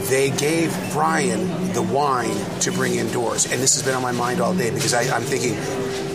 They 0.09 0.31
gave 0.31 0.75
Brian 0.93 1.73
the 1.75 1.83
wine 1.83 2.37
to 2.61 2.73
bring 2.73 2.95
indoors, 2.95 3.45
and 3.53 3.61
this 3.61 3.75
has 3.75 3.83
been 3.83 3.95
on 3.95 4.03
my 4.03 4.13
mind 4.13 4.41
all 4.41 4.55
day 4.55 4.71
because 4.71 4.95
I, 4.95 5.15
I'm 5.15 5.23
thinking 5.25 5.57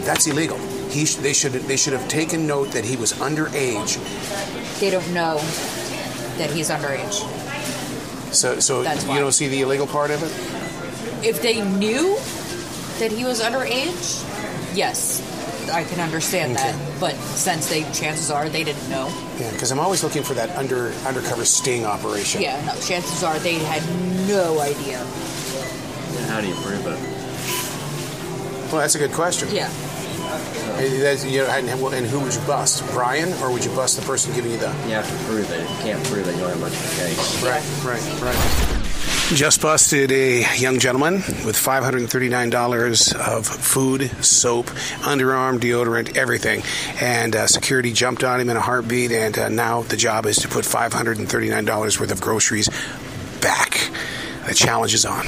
that's 0.06 0.28
illegal. 0.28 0.58
He 0.90 1.06
sh- 1.06 1.16
they 1.16 1.34
should 1.34 1.54
they 1.54 1.78
should 1.78 1.94
have 1.94 2.08
taken 2.08 2.46
note 2.48 2.72
that 2.72 2.84
he 2.86 2.96
was 2.98 3.14
underage. 3.14 3.98
They 4.80 4.90
don't 4.90 5.14
know 5.14 5.38
that 6.38 6.50
he's 6.52 6.70
underage. 6.70 7.22
So 8.34 8.60
so 8.60 8.84
That's 8.84 9.04
you 9.04 9.10
why. 9.10 9.20
don't 9.20 9.32
see 9.32 9.48
the 9.48 9.62
illegal 9.62 9.88
part 9.88 10.12
of 10.12 10.22
it. 10.24 10.32
If 11.26 11.42
they 11.42 11.62
knew 11.62 12.16
that 13.00 13.12
he 13.12 13.24
was 13.26 13.42
underage, 13.42 14.24
yes, 14.76 15.22
I 15.72 15.84
can 15.84 16.00
understand 16.00 16.54
Okay. 16.58 16.72
that. 16.72 17.00
But 17.00 17.16
since 17.16 17.70
they, 17.70 17.84
chances 17.94 18.32
are, 18.32 18.50
they 18.50 18.64
didn't 18.64 18.90
know. 18.90 19.08
Yeah, 19.40 19.52
because 19.52 19.72
I'm 19.72 19.80
always 19.80 20.04
looking 20.04 20.24
for 20.24 20.34
that 20.34 20.50
under 20.58 20.92
undercover 21.06 21.46
sting 21.46 21.86
operation. 21.86 22.42
Yeah, 22.42 22.60
no, 22.66 22.74
chances 22.82 23.24
are 23.24 23.38
they 23.40 23.56
had 23.56 23.84
no 24.28 24.60
idea. 24.60 25.00
And 25.02 26.30
how 26.30 26.42
do 26.42 26.48
you 26.48 26.56
prove 26.56 26.86
it? 26.88 27.21
Well, 28.72 28.82
that's 28.82 28.96
a 28.96 29.00
good 29.00 29.12
question. 29.12 29.50
Yeah. 29.52 29.70
That's- 30.78 31.26
you 31.26 31.40
know, 31.40 31.48
and, 31.48 31.68
and 31.70 32.06
who 32.08 32.20
would 32.22 32.34
you 32.34 32.42
bust, 32.42 32.84
Brian, 32.92 33.34
or 33.42 33.52
would 33.52 33.66
you 33.66 33.72
bust 33.76 34.00
the 34.00 34.06
person 34.06 34.34
giving 34.34 34.52
you 34.52 34.58
the? 34.58 34.68
You 34.88 34.94
have 34.96 35.08
to 35.10 35.26
prove 35.26 35.50
it. 35.52 35.60
You 35.60 35.76
can't 35.78 36.04
prove 36.06 36.28
it, 36.28 36.34
you 36.36 36.42
don't 36.42 36.50
have 36.50 36.60
much 36.62 36.74
of 36.74 36.86
a 36.86 37.04
case. 37.04 37.44
Right, 37.44 37.64
right, 37.86 38.22
right. 38.22 38.78
Just 39.36 39.62
busted 39.62 40.12
a 40.12 40.46
young 40.58 40.80
gentleman 40.80 41.16
with 41.46 41.56
$539 41.56 43.16
of 43.16 43.46
food, 43.48 44.10
soap, 44.24 44.66
underarm, 45.04 45.58
deodorant, 45.60 46.18
everything. 46.18 46.64
And 47.02 47.36
uh, 47.36 47.48
security 47.48 47.94
jumped 47.94 48.24
on 48.26 48.42
him 48.42 48.50
in 48.50 48.58
a 48.58 48.62
heartbeat, 48.62 49.12
and 49.12 49.38
uh, 49.38 49.48
now 49.50 49.84
the 49.84 49.96
job 49.98 50.26
is 50.26 50.38
to 50.38 50.50
put 50.50 50.66
$539 50.66 52.00
worth 52.00 52.12
of 52.12 52.20
groceries 52.20 52.68
back. 53.42 53.90
The 54.48 54.54
challenge 54.54 54.94
is 54.94 55.06
on. 55.06 55.26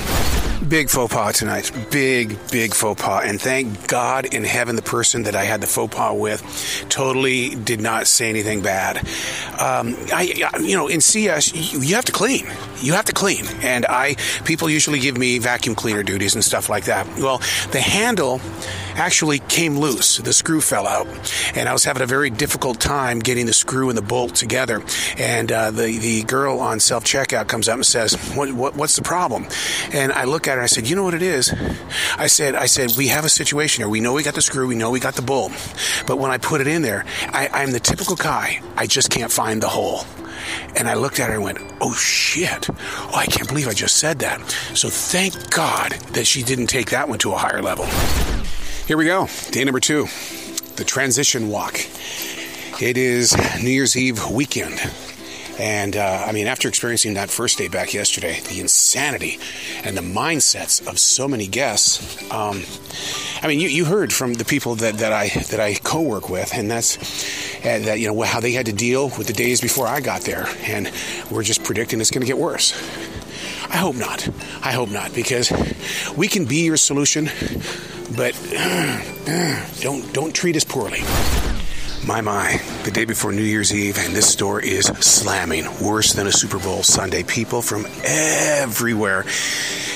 Big 0.68 0.90
faux 0.90 1.14
pas 1.14 1.34
tonight. 1.34 1.72
Big, 1.92 2.38
big 2.50 2.74
faux 2.74 3.02
pas. 3.02 3.24
And 3.26 3.40
thank 3.40 3.88
God 3.88 4.26
in 4.26 4.44
heaven 4.44 4.76
the 4.76 4.82
person 4.82 5.24
that 5.24 5.36
I 5.36 5.44
had 5.44 5.62
the 5.62 5.68
faux 5.68 5.94
pas 5.94 6.16
with 6.18 6.42
totally 6.90 7.56
did 7.56 7.82
not 7.82 8.08
say 8.08 8.30
anything 8.30 8.62
bad. 8.62 8.98
Um, 9.60 9.96
I, 10.14 10.34
you 10.62 10.76
know, 10.76 10.88
in 10.88 11.02
CS, 11.02 11.54
you 11.54 11.96
have 11.96 12.06
to 12.06 12.12
clean. 12.12 12.46
You 12.84 12.94
have 12.94 13.06
to 13.06 13.14
clean. 13.14 13.46
And 13.62 13.86
I, 13.86 14.16
people 14.46 14.70
usually 14.70 15.00
give 15.00 15.18
me 15.18 15.40
vacuum 15.40 15.76
cleaner 15.76 16.04
duties 16.04 16.36
and 16.36 16.44
stuff 16.44 16.70
like 16.70 16.86
that. 16.86 17.08
Well, 17.18 17.40
the 17.72 17.82
handle 17.82 18.42
actually 18.96 19.40
came 19.40 19.78
loose. 19.78 20.18
The 20.18 20.34
screw 20.34 20.62
fell 20.62 20.86
out. 20.86 21.08
And 21.56 21.68
I 21.68 21.74
was 21.74 21.84
having 21.84 22.04
a 22.04 22.06
very 22.06 22.30
difficult 22.30 22.80
time 22.80 23.20
getting 23.20 23.46
the 23.46 23.54
screw 23.54 23.90
and 23.90 23.98
the 23.98 24.04
bolt 24.04 24.36
together. 24.36 24.84
And 25.18 25.52
uh, 25.52 25.72
the, 25.72 25.98
the 25.98 26.24
girl 26.24 26.60
on 26.60 26.80
self 26.80 27.04
checkout 27.04 27.48
comes 27.48 27.68
up 27.68 27.76
and 27.76 27.86
says, 27.86 28.14
what, 28.36 28.52
what, 28.54 28.76
What's 28.76 28.98
the 28.98 29.02
problem? 29.02 29.46
And 29.94 30.12
I 30.12 30.26
look 30.26 30.46
at 30.46 30.56
her 30.56 30.58
and 30.58 30.64
I 30.64 30.68
said, 30.68 30.90
You 30.90 30.98
know 30.98 31.04
what 31.04 31.14
it 31.14 31.22
is? 31.22 31.54
I 32.18 32.28
said, 32.28 32.54
I 32.54 32.66
said, 32.66 32.92
We 32.98 33.08
have 33.08 33.24
a 33.24 33.30
situation 33.30 33.82
here. 33.82 33.88
We 33.88 34.02
know 34.02 34.12
we 34.12 34.24
got 34.24 34.36
the 34.36 34.42
screw, 34.42 34.68
we 34.68 34.76
know 34.76 34.92
we 34.92 35.00
got 35.00 35.16
the 35.16 35.22
bolt. 35.22 35.54
But 36.06 36.18
when 36.18 36.32
I 36.32 36.38
put 36.38 36.60
it 36.60 36.68
in 36.68 36.82
there, 36.82 37.06
I, 37.30 37.48
I'm 37.54 37.72
the 37.72 37.80
typical 37.80 38.18
guy. 38.18 38.62
I 38.76 38.88
just 38.88 39.10
can't 39.10 39.32
find 39.32 39.62
the 39.62 39.70
hole. 39.70 40.06
And 40.76 40.88
I 40.88 40.96
looked 40.96 41.20
at 41.20 41.30
her 41.30 41.36
and 41.36 41.44
went, 41.44 41.60
Oh 41.82 41.94
shit. 41.94 42.70
Oh, 42.70 43.12
I 43.16 43.26
can't 43.26 43.48
believe 43.48 43.68
I 43.68 43.74
just 43.74 43.98
said 43.98 44.20
that. 44.20 44.42
So 44.74 44.90
thank 44.90 45.52
God 45.52 45.94
that 46.14 46.26
she 46.26 46.44
didn't 46.44 46.68
take 46.68 46.92
that 46.92 47.10
one 47.10 47.20
to 47.20 47.34
a 47.34 47.38
higher 47.38 47.62
level. 47.62 47.86
Here 48.88 48.98
we 48.98 49.06
go. 49.06 49.28
Day 49.52 49.64
number 49.64 49.80
two 49.80 50.08
the 50.76 50.84
transition 50.84 51.50
walk. 51.50 51.80
It 52.82 52.98
is 52.98 53.36
New 53.62 53.70
Year's 53.70 53.96
Eve 53.96 54.30
weekend. 54.32 54.82
And 55.60 55.96
uh, 55.96 56.26
I 56.28 56.32
mean, 56.32 56.48
after 56.48 56.68
experiencing 56.68 57.14
that 57.14 57.30
first 57.30 57.58
day 57.60 57.68
back 57.68 57.94
yesterday, 57.94 58.40
the 58.50 58.60
insanity 58.60 59.40
and 59.84 59.96
the 59.96 60.02
mindsets 60.02 60.86
of 60.88 60.98
so 60.98 61.28
many 61.28 61.48
guests. 61.48 62.20
Um, 62.32 62.64
I 63.44 63.48
mean, 63.48 63.60
you, 63.60 63.68
you 63.68 63.86
heard 63.86 64.12
from 64.12 64.34
the 64.34 64.46
people 64.46 64.76
that, 64.76 64.96
that 64.98 65.14
I 65.14 65.30
that 65.52 65.60
I 65.60 65.76
co-work 65.76 66.30
with, 66.30 66.54
and 66.56 66.72
that's 66.72 66.98
uh, 67.64 67.80
that 67.80 68.00
you 68.00 68.08
know 68.08 68.22
how 68.22 68.40
they 68.40 68.52
had 68.52 68.66
to 68.66 68.74
deal 68.74 69.10
with 69.18 69.28
the 69.28 69.34
days 69.34 69.62
before 69.62 69.88
I 69.88 70.02
got 70.02 70.22
there, 70.22 70.48
and 70.64 70.92
we're 71.32 71.44
just 71.44 71.64
predicting 71.64 72.02
it's 72.02 72.12
going 72.12 72.22
to 72.22 72.28
get 72.28 72.38
worse. 72.38 72.74
I 73.70 73.78
hope 73.78 73.96
not. 73.96 74.28
I 74.62 74.72
hope 74.72 74.90
not, 74.90 75.14
because 75.14 75.52
we 76.16 76.28
can 76.28 76.46
be 76.46 76.66
your 76.66 76.78
solution, 76.78 77.30
but 78.16 78.34
don't 79.82 80.14
don't 80.14 80.34
treat 80.34 80.56
us 80.56 80.64
poorly. 80.64 81.02
My, 82.06 82.20
my, 82.20 82.60
the 82.84 82.92
day 82.92 83.06
before 83.06 83.32
New 83.32 83.44
Year's 83.44 83.74
Eve, 83.74 83.98
and 83.98 84.14
this 84.14 84.30
store 84.30 84.60
is 84.60 84.88
slamming, 84.88 85.66
worse 85.82 86.12
than 86.12 86.28
a 86.28 86.34
Super 86.34 86.60
Bowl 86.60 86.84
Sunday. 86.84 87.24
People 87.24 87.62
from 87.62 87.86
everywhere. 88.04 89.26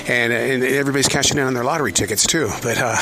And, 0.07 0.31
and 0.31 0.63
everybody's 0.63 1.09
cashing 1.09 1.37
in 1.37 1.43
on 1.43 1.53
their 1.53 1.65
lottery 1.65 1.91
tickets, 1.91 2.25
too. 2.25 2.47
But 2.63 2.77
uh, 2.77 2.95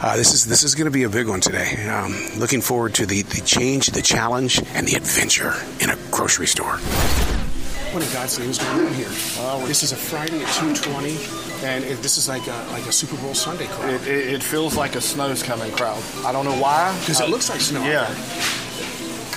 uh, 0.00 0.16
this 0.16 0.32
is 0.32 0.44
this 0.46 0.62
is 0.62 0.74
going 0.74 0.86
to 0.86 0.90
be 0.90 1.02
a 1.04 1.08
big 1.08 1.28
one 1.28 1.40
today. 1.40 1.86
Um, 1.88 2.14
looking 2.38 2.60
forward 2.60 2.94
to 2.94 3.06
the, 3.06 3.22
the 3.22 3.40
change, 3.40 3.88
the 3.88 4.02
challenge, 4.02 4.62
and 4.74 4.86
the 4.86 4.94
adventure 4.94 5.54
in 5.80 5.90
a 5.90 5.96
grocery 6.10 6.46
store. 6.46 6.78
What 7.92 8.02
in 8.02 8.12
God's 8.12 8.38
name 8.38 8.50
is 8.50 8.58
going 8.58 8.86
on 8.86 8.92
here? 8.92 9.08
this 9.66 9.82
is 9.82 9.92
a 9.92 9.96
Friday 9.96 10.42
at 10.42 10.48
2.20. 10.48 11.64
And 11.64 11.84
it, 11.84 12.02
this 12.02 12.18
is 12.18 12.28
like 12.28 12.46
a, 12.46 12.68
like 12.70 12.86
a 12.86 12.92
Super 12.92 13.16
Bowl 13.16 13.34
Sunday 13.34 13.66
crowd. 13.66 13.94
It, 13.94 14.06
it, 14.06 14.34
it 14.34 14.42
feels 14.42 14.76
like 14.76 14.94
a 14.94 15.00
snow's 15.00 15.42
coming 15.42 15.72
crowd. 15.72 16.02
I 16.24 16.30
don't 16.30 16.44
know 16.44 16.60
why. 16.60 16.96
Because 17.00 17.20
it 17.20 17.30
looks 17.30 17.48
like 17.50 17.60
snow. 17.60 17.82
Yeah. 17.82 18.06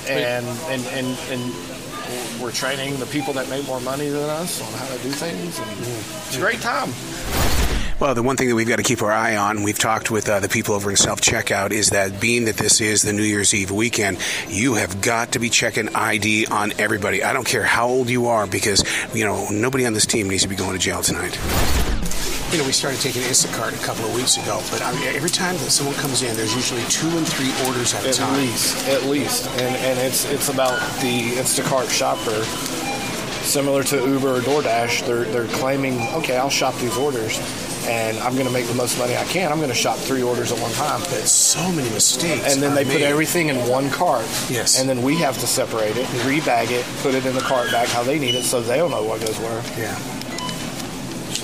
And, 0.07 0.45
and 0.67 0.85
and 0.87 1.17
and 1.29 2.41
we're 2.41 2.51
training 2.51 2.97
the 2.99 3.05
people 3.05 3.33
that 3.33 3.49
make 3.49 3.65
more 3.67 3.79
money 3.81 4.09
than 4.09 4.29
us 4.29 4.61
on 4.61 4.73
how 4.73 4.95
to 4.95 5.01
do 5.01 5.09
things. 5.11 5.59
And 5.59 5.69
It's 5.79 6.35
a 6.35 6.39
great 6.39 6.59
time. 6.59 6.91
Well, 8.01 8.15
the 8.15 8.23
one 8.23 8.35
thing 8.35 8.49
that 8.49 8.55
we've 8.55 8.67
got 8.67 8.77
to 8.77 8.83
keep 8.83 9.03
our 9.03 9.11
eye 9.11 9.37
on, 9.37 9.61
we've 9.61 9.77
talked 9.77 10.09
with 10.09 10.27
uh, 10.27 10.39
the 10.39 10.49
people 10.49 10.73
over 10.73 10.89
in 10.89 10.95
self 10.95 11.21
checkout, 11.21 11.69
is 11.69 11.91
that 11.91 12.19
being 12.19 12.45
that 12.45 12.57
this 12.57 12.81
is 12.81 13.03
the 13.03 13.13
New 13.13 13.21
Year's 13.21 13.53
Eve 13.53 13.69
weekend, 13.69 14.17
you 14.49 14.73
have 14.73 15.01
got 15.01 15.33
to 15.33 15.39
be 15.39 15.51
checking 15.51 15.87
ID 15.95 16.47
on 16.47 16.73
everybody. 16.79 17.23
I 17.23 17.31
don't 17.31 17.45
care 17.45 17.61
how 17.61 17.87
old 17.87 18.09
you 18.09 18.25
are, 18.25 18.47
because, 18.47 18.83
you 19.13 19.23
know, 19.23 19.47
nobody 19.51 19.85
on 19.85 19.93
this 19.93 20.07
team 20.07 20.27
needs 20.29 20.41
to 20.41 20.49
be 20.49 20.55
going 20.55 20.73
to 20.73 20.79
jail 20.79 21.03
tonight. 21.03 21.37
You 22.51 22.57
know, 22.57 22.65
we 22.65 22.71
started 22.71 22.99
taking 23.01 23.21
Instacart 23.21 23.79
a 23.79 23.85
couple 23.85 24.05
of 24.05 24.15
weeks 24.15 24.37
ago, 24.37 24.63
but 24.71 24.81
I 24.81 24.91
mean, 24.95 25.15
every 25.15 25.29
time 25.29 25.53
that 25.57 25.69
someone 25.69 25.95
comes 25.97 26.23
in, 26.23 26.35
there's 26.35 26.55
usually 26.55 26.81
two 26.85 27.07
and 27.09 27.27
three 27.27 27.53
orders 27.67 27.93
at 27.93 28.03
a 28.03 28.13
time. 28.13 28.33
At 28.33 28.39
least, 28.39 28.87
at 28.87 29.03
least, 29.03 29.47
and 29.61 29.75
and 29.75 29.99
it's 29.99 30.25
it's 30.25 30.49
about 30.49 30.79
the 31.01 31.33
Instacart 31.33 31.91
shopper, 31.91 32.43
similar 33.45 33.83
to 33.83 33.97
Uber 33.97 34.37
or 34.37 34.39
DoorDash. 34.39 35.05
They're 35.05 35.25
they're 35.25 35.55
claiming, 35.59 36.01
okay, 36.15 36.37
I'll 36.37 36.49
shop 36.49 36.75
these 36.77 36.97
orders, 36.97 37.37
and 37.85 38.17
I'm 38.19 38.33
going 38.33 38.47
to 38.47 38.51
make 38.51 38.67
the 38.67 38.73
most 38.73 38.97
money 38.97 39.15
I 39.15 39.23
can. 39.25 39.51
I'm 39.51 39.57
going 39.57 39.69
to 39.69 39.75
shop 39.75 39.97
three 39.97 40.21
orders 40.21 40.51
at 40.51 40.59
one 40.59 40.71
time. 40.73 41.01
But 41.01 41.27
so 41.27 41.71
many 41.71 41.89
mistakes. 41.89 42.53
And 42.53 42.61
then 42.61 42.75
they 42.75 42.83
put 42.83 42.95
made. 42.95 43.03
everything 43.03 43.49
in 43.49 43.55
one 43.67 43.89
cart. 43.89 44.25
Yes. 44.49 44.79
And 44.79 44.89
then 44.89 45.01
we 45.01 45.15
have 45.17 45.37
to 45.39 45.47
separate 45.47 45.97
it, 45.97 46.05
rebag 46.25 46.71
it, 46.71 46.85
put 47.01 47.15
it 47.15 47.25
in 47.25 47.35
the 47.35 47.41
cart 47.41 47.71
bag 47.71 47.87
how 47.89 48.03
they 48.03 48.19
need 48.19 48.35
it, 48.35 48.43
so 48.43 48.61
they'll 48.61 48.89
know 48.89 49.03
what 49.03 49.21
goes 49.21 49.37
where. 49.39 49.63
Yeah. 49.77 49.97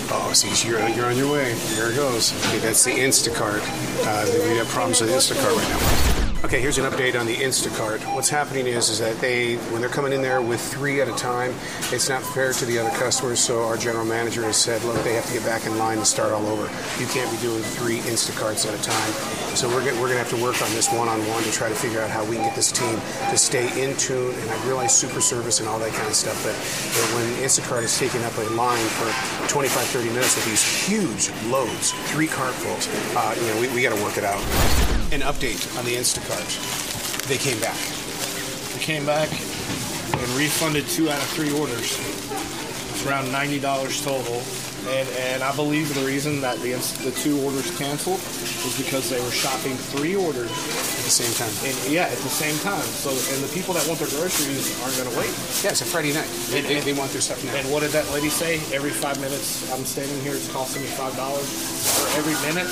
Oh, 0.09 0.31
see, 0.33 0.67
you're, 0.67 0.87
you're 0.89 1.07
on 1.07 1.17
your 1.17 1.31
way. 1.31 1.53
There 1.75 1.91
it 1.91 1.95
goes. 1.95 2.33
Okay, 2.47 2.59
that's 2.59 2.83
the 2.83 2.91
Instacart. 2.91 3.61
Uh, 4.05 4.49
we 4.49 4.57
have 4.57 4.67
problems 4.67 5.01
with 5.01 5.09
Instacart 5.09 5.55
right 5.55 5.69
now. 5.69 6.16
Okay, 6.43 6.61
here's 6.61 6.77
an 6.77 6.85
update 6.85 7.19
on 7.19 7.25
the 7.25 7.35
Instacart. 7.35 7.97
What's 8.13 8.29
happening 8.29 8.67
is, 8.67 8.89
is 8.89 8.99
that 8.99 9.19
they, 9.19 9.55
when 9.73 9.81
they're 9.81 9.89
coming 9.89 10.13
in 10.13 10.21
there 10.21 10.39
with 10.39 10.61
three 10.61 11.01
at 11.01 11.07
a 11.07 11.11
time, 11.13 11.51
it's 11.91 12.09
not 12.09 12.21
fair 12.21 12.53
to 12.53 12.65
the 12.65 12.77
other 12.77 12.95
customers. 12.95 13.39
So 13.39 13.63
our 13.63 13.75
general 13.75 14.05
manager 14.05 14.43
has 14.43 14.55
said, 14.55 14.83
look, 14.83 15.03
they 15.03 15.15
have 15.15 15.25
to 15.25 15.33
get 15.33 15.43
back 15.43 15.65
in 15.65 15.75
line 15.79 15.97
and 15.97 16.05
start 16.05 16.31
all 16.31 16.45
over. 16.45 16.69
You 17.01 17.07
can't 17.07 17.29
be 17.31 17.37
doing 17.41 17.63
three 17.63 17.97
Instacarts 18.01 18.67
at 18.71 18.79
a 18.79 18.83
time. 18.83 19.11
So 19.57 19.67
we're 19.67 19.83
gonna, 19.83 19.99
we're 19.99 20.13
going 20.13 20.21
to 20.21 20.29
have 20.29 20.29
to 20.29 20.43
work 20.43 20.61
on 20.61 20.69
this 20.77 20.93
one-on-one 20.93 21.41
to 21.41 21.51
try 21.51 21.69
to 21.69 21.75
figure 21.75 22.01
out 22.01 22.11
how 22.11 22.23
we 22.23 22.35
can 22.35 22.45
get 22.45 22.55
this 22.55 22.71
team 22.71 23.01
to 23.31 23.37
stay 23.37 23.65
in 23.81 23.97
tune. 23.97 24.35
And 24.35 24.51
I 24.51 24.65
realize 24.67 24.95
super 24.95 25.21
service 25.21 25.59
and 25.59 25.67
all 25.67 25.79
that 25.79 25.91
kind 25.93 26.07
of 26.07 26.13
stuff, 26.13 26.37
but, 26.45 26.53
but 26.53 27.17
when 27.17 27.25
Instacart 27.43 27.81
is 27.81 27.97
taking 27.97 28.23
up 28.23 28.37
a 28.37 28.45
line 28.53 28.85
for 29.01 29.09
25, 29.49 29.81
30 29.87 30.09
minutes 30.09 30.35
with 30.35 30.45
these 30.45 30.61
huge 30.85 31.31
loads, 31.49 31.93
three 32.13 32.27
cartfuls, 32.27 32.85
uh, 33.17 33.33
you 33.41 33.47
know, 33.47 33.59
we, 33.59 33.73
we 33.73 33.81
got 33.81 33.97
to 33.97 34.03
work 34.03 34.19
it 34.19 34.23
out. 34.23 34.96
An 35.09 35.21
update 35.23 35.63
on 35.79 35.85
the 35.85 35.95
Instacart. 35.95 36.43
They 37.31 37.37
came 37.37 37.59
back. 37.63 37.79
They 38.75 38.83
came 38.83 39.05
back 39.05 39.31
and 39.31 40.27
refunded 40.35 40.85
two 40.87 41.09
out 41.09 41.17
of 41.17 41.29
three 41.31 41.51
orders. 41.57 41.95
It's 42.91 43.05
around 43.07 43.31
ninety 43.31 43.57
dollars 43.59 44.03
total, 44.03 44.43
and 44.91 45.07
and 45.31 45.43
I 45.43 45.55
believe 45.55 45.95
the 45.95 46.03
reason 46.03 46.41
that 46.41 46.59
the 46.59 46.75
the 47.07 47.11
two 47.23 47.39
orders 47.47 47.71
canceled 47.79 48.19
was 48.67 48.75
because 48.77 49.09
they 49.09 49.19
were 49.23 49.31
shopping 49.31 49.77
three 49.95 50.15
orders, 50.19 50.51
At 50.51 51.07
the 51.07 51.15
same 51.23 51.31
time. 51.39 51.55
and 51.63 51.75
yeah, 51.87 52.11
at 52.11 52.19
the 52.19 52.27
same 52.43 52.59
time. 52.59 52.83
So 52.99 53.09
and 53.09 53.39
the 53.41 53.51
people 53.55 53.73
that 53.79 53.87
want 53.87 53.99
their 54.03 54.11
groceries 54.11 54.75
aren't 54.83 54.97
going 54.99 55.07
to 55.09 55.15
wait. 55.17 55.31
Yeah, 55.63 55.71
it's 55.71 55.81
a 55.81 55.85
Friday 55.87 56.11
night. 56.11 56.27
They, 56.51 56.59
And- 56.59 56.67
they, 56.67 56.75
and- 56.77 56.85
they 56.85 56.93
want 56.93 57.11
their 57.15 57.21
stuff 57.23 57.39
now. 57.47 57.55
And 57.55 57.71
what 57.71 57.79
did 57.79 57.91
that 57.95 58.11
lady 58.11 58.27
say? 58.29 58.59
Every 58.75 58.91
five 58.91 59.15
minutes 59.23 59.71
I'm 59.71 59.85
standing 59.87 60.19
here, 60.19 60.35
it's 60.35 60.51
costing 60.51 60.83
me 60.83 60.89
five 60.99 61.15
dollars 61.15 61.47
for 61.47 62.19
every 62.19 62.35
minute. 62.43 62.67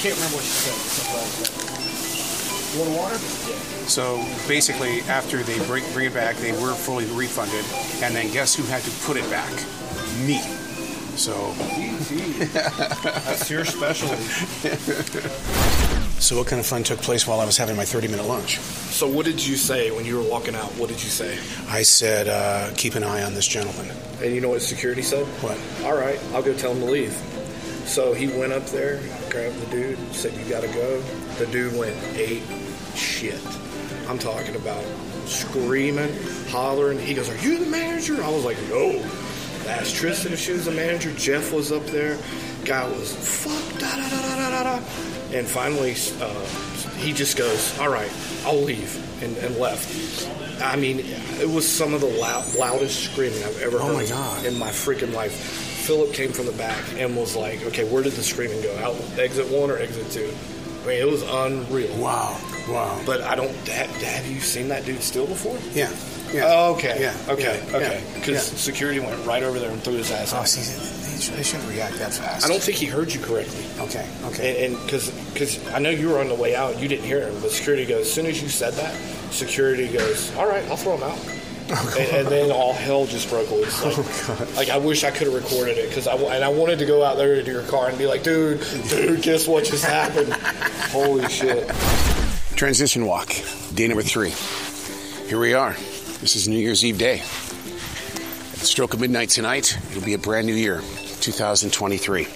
I 0.00 0.02
can't 0.02 0.16
remember 0.16 0.36
what 0.36 0.44
she 0.44 0.50
said. 0.50 1.12
Like 1.12 1.28
that. 1.44 2.72
You 2.72 2.80
want 2.80 2.96
water? 2.96 3.14
Yeah. 3.52 3.86
So 3.86 4.24
basically, 4.48 5.02
after 5.02 5.42
they 5.42 5.58
bring, 5.66 5.84
bring 5.92 6.06
it 6.06 6.14
back, 6.14 6.36
they 6.36 6.52
were 6.52 6.72
fully 6.72 7.04
refunded. 7.12 7.66
And 8.02 8.16
then 8.16 8.32
guess 8.32 8.54
who 8.54 8.62
had 8.62 8.82
to 8.84 8.90
put 9.04 9.18
it 9.18 9.28
back? 9.28 9.52
Me. 10.24 10.40
So, 11.20 11.52
That's 13.28 13.50
your 13.50 13.66
specialty. 13.66 14.22
so 16.18 16.38
what 16.38 16.46
kind 16.46 16.60
of 16.60 16.66
fun 16.66 16.82
took 16.82 17.00
place 17.00 17.26
while 17.26 17.38
I 17.40 17.44
was 17.44 17.58
having 17.58 17.76
my 17.76 17.84
30 17.84 18.08
minute 18.08 18.24
lunch? 18.24 18.56
So 18.56 19.06
what 19.06 19.26
did 19.26 19.46
you 19.46 19.56
say 19.56 19.90
when 19.90 20.06
you 20.06 20.16
were 20.16 20.26
walking 20.26 20.54
out? 20.54 20.70
What 20.78 20.88
did 20.88 21.02
you 21.04 21.10
say? 21.10 21.38
I 21.68 21.82
said, 21.82 22.26
uh, 22.26 22.72
keep 22.74 22.94
an 22.94 23.04
eye 23.04 23.22
on 23.22 23.34
this 23.34 23.46
gentleman. 23.46 23.94
And 24.22 24.34
you 24.34 24.40
know 24.40 24.48
what 24.48 24.62
security 24.62 25.02
said? 25.02 25.26
What? 25.42 25.60
All 25.84 25.94
right, 25.94 26.18
I'll 26.32 26.42
go 26.42 26.54
tell 26.54 26.72
him 26.72 26.80
to 26.80 26.86
leave. 26.86 27.12
So 27.84 28.14
he 28.14 28.28
went 28.28 28.52
up 28.54 28.64
there, 28.66 29.00
grabbed 29.30 29.58
the 29.60 29.66
dude, 29.70 30.14
said, 30.14 30.34
You 30.34 30.44
gotta 30.50 30.68
go. 30.68 31.00
The 31.38 31.46
dude 31.46 31.76
went, 31.76 31.96
Ate 32.16 32.42
shit. 32.94 33.40
I'm 34.08 34.18
talking 34.18 34.56
about 34.56 34.84
screaming, 35.26 36.12
hollering. 36.48 36.98
He 36.98 37.14
goes, 37.14 37.30
Are 37.30 37.36
you 37.38 37.58
the 37.58 37.70
manager? 37.70 38.22
I 38.22 38.28
was 38.28 38.44
like, 38.44 38.58
No. 38.68 39.04
Asked 39.68 39.94
Tristan 39.94 40.32
if 40.32 40.40
she 40.40 40.52
was 40.52 40.64
the 40.64 40.72
manager. 40.72 41.12
Jeff 41.14 41.52
was 41.52 41.70
up 41.70 41.84
there. 41.86 42.18
Guy 42.64 42.88
was, 42.88 43.14
Fuck, 43.14 43.78
da 43.80 43.94
da 43.96 44.08
da 44.08 44.20
da 44.22 44.36
da 44.36 44.50
da. 44.50 44.62
da." 44.78 44.84
And 45.32 45.46
finally, 45.46 45.94
uh, 46.20 46.44
he 46.98 47.12
just 47.12 47.36
goes, 47.38 47.78
All 47.78 47.90
right, 47.90 48.10
I'll 48.44 48.60
leave, 48.60 49.22
and, 49.22 49.36
and 49.38 49.56
left. 49.56 50.28
I 50.62 50.76
mean, 50.76 51.00
it 51.40 51.48
was 51.48 51.66
some 51.68 51.94
of 51.94 52.00
the 52.00 52.06
loud, 52.08 52.54
loudest 52.54 53.04
screaming 53.04 53.42
I've 53.44 53.62
ever 53.62 53.78
Oh 53.78 53.96
heard 53.96 54.10
my 54.10 54.46
in 54.46 54.58
my 54.58 54.70
freaking 54.70 55.14
life. 55.14 55.69
Philip 55.80 56.12
came 56.12 56.32
from 56.32 56.46
the 56.46 56.52
back 56.52 56.78
and 56.96 57.16
was 57.16 57.34
like, 57.36 57.64
"Okay, 57.66 57.84
where 57.84 58.02
did 58.02 58.12
the 58.12 58.22
screaming 58.22 58.62
go? 58.62 58.76
Out 58.78 58.96
exit 59.18 59.48
one 59.48 59.70
or 59.70 59.78
exit 59.78 60.10
two? 60.10 60.30
I 60.84 60.86
mean, 60.86 61.00
it 61.00 61.06
was 61.10 61.22
unreal. 61.22 61.94
Wow. 61.96 62.38
Wow. 62.68 63.00
But 63.04 63.22
I 63.22 63.34
don't. 63.34 63.50
Have, 63.68 63.90
have 64.02 64.26
you 64.26 64.40
seen 64.40 64.68
that 64.68 64.84
dude 64.84 65.02
still 65.02 65.26
before? 65.26 65.58
yeah. 65.74 65.90
Yeah. 66.32 66.44
Oh, 66.46 66.74
okay. 66.74 66.96
Yeah. 67.00 67.16
Okay. 67.28 67.60
Yeah. 67.72 67.76
Okay. 67.76 68.04
Because 68.14 68.52
Yeah. 68.52 68.56
security 68.56 69.00
went 69.00 69.26
right 69.26 69.42
over 69.42 69.58
there 69.58 69.68
and 69.72 69.82
threw 69.82 69.94
his 69.94 70.12
ass 70.12 70.32
Oh, 70.32 70.44
see, 70.44 70.60
they, 70.62 71.36
they 71.38 71.42
shouldn't 71.42 71.68
react 71.68 71.96
that 71.98 72.14
fast. 72.14 72.44
I 72.44 72.48
don't 72.48 72.62
think 72.62 72.78
he 72.78 72.86
heard 72.86 73.12
you 73.12 73.18
correctly. 73.18 73.64
Okay. 73.80 74.06
Okay. 74.26 74.64
And 74.64 74.80
because 74.84 75.10
because 75.32 75.58
I 75.72 75.80
know 75.80 75.90
you 75.90 76.08
were 76.08 76.20
on 76.20 76.28
the 76.28 76.36
way 76.36 76.54
out, 76.54 76.78
you 76.78 76.86
didn't 76.86 77.04
hear 77.04 77.22
him. 77.26 77.34
But 77.42 77.50
security 77.50 77.84
goes. 77.84 78.02
As 78.06 78.12
soon 78.12 78.26
as 78.26 78.40
you 78.40 78.48
said 78.48 78.74
that, 78.74 78.94
security 79.32 79.88
goes. 79.88 80.32
All 80.36 80.46
right, 80.46 80.62
I'll 80.70 80.76
throw 80.76 80.96
him 80.96 81.02
out. 81.02 81.18
And, 81.70 81.98
and 81.98 82.28
then 82.28 82.50
all 82.50 82.72
hell 82.72 83.06
just 83.06 83.28
broke 83.28 83.50
loose. 83.50 83.80
Oh, 83.90 84.36
like, 84.38 84.56
like 84.56 84.68
I 84.70 84.78
wish 84.78 85.04
I 85.04 85.10
could 85.10 85.26
have 85.26 85.34
recorded 85.34 85.78
it 85.78 85.88
because 85.88 86.06
I 86.06 86.14
and 86.14 86.44
I 86.44 86.48
wanted 86.48 86.78
to 86.80 86.86
go 86.86 87.02
out 87.02 87.16
there 87.16 87.42
to 87.42 87.50
your 87.50 87.62
car 87.64 87.88
and 87.88 87.98
be 87.98 88.06
like, 88.06 88.22
dude, 88.22 88.64
dude, 88.88 89.22
guess 89.22 89.48
what 89.48 89.64
just 89.64 89.84
happened? 89.84 90.32
Holy 90.92 91.28
shit! 91.28 91.68
Transition 92.56 93.06
walk, 93.06 93.32
day 93.74 93.88
number 93.88 94.02
three. 94.02 94.34
Here 95.28 95.38
we 95.38 95.54
are. 95.54 95.72
This 96.20 96.36
is 96.36 96.48
New 96.48 96.58
Year's 96.58 96.84
Eve 96.84 96.98
day. 96.98 97.20
At 97.20 98.58
the 98.58 98.66
stroke 98.66 98.92
of 98.92 99.00
midnight 99.00 99.30
tonight, 99.30 99.78
it'll 99.90 100.04
be 100.04 100.14
a 100.14 100.18
brand 100.18 100.46
new 100.46 100.54
year, 100.54 100.82
2023. 101.20 102.26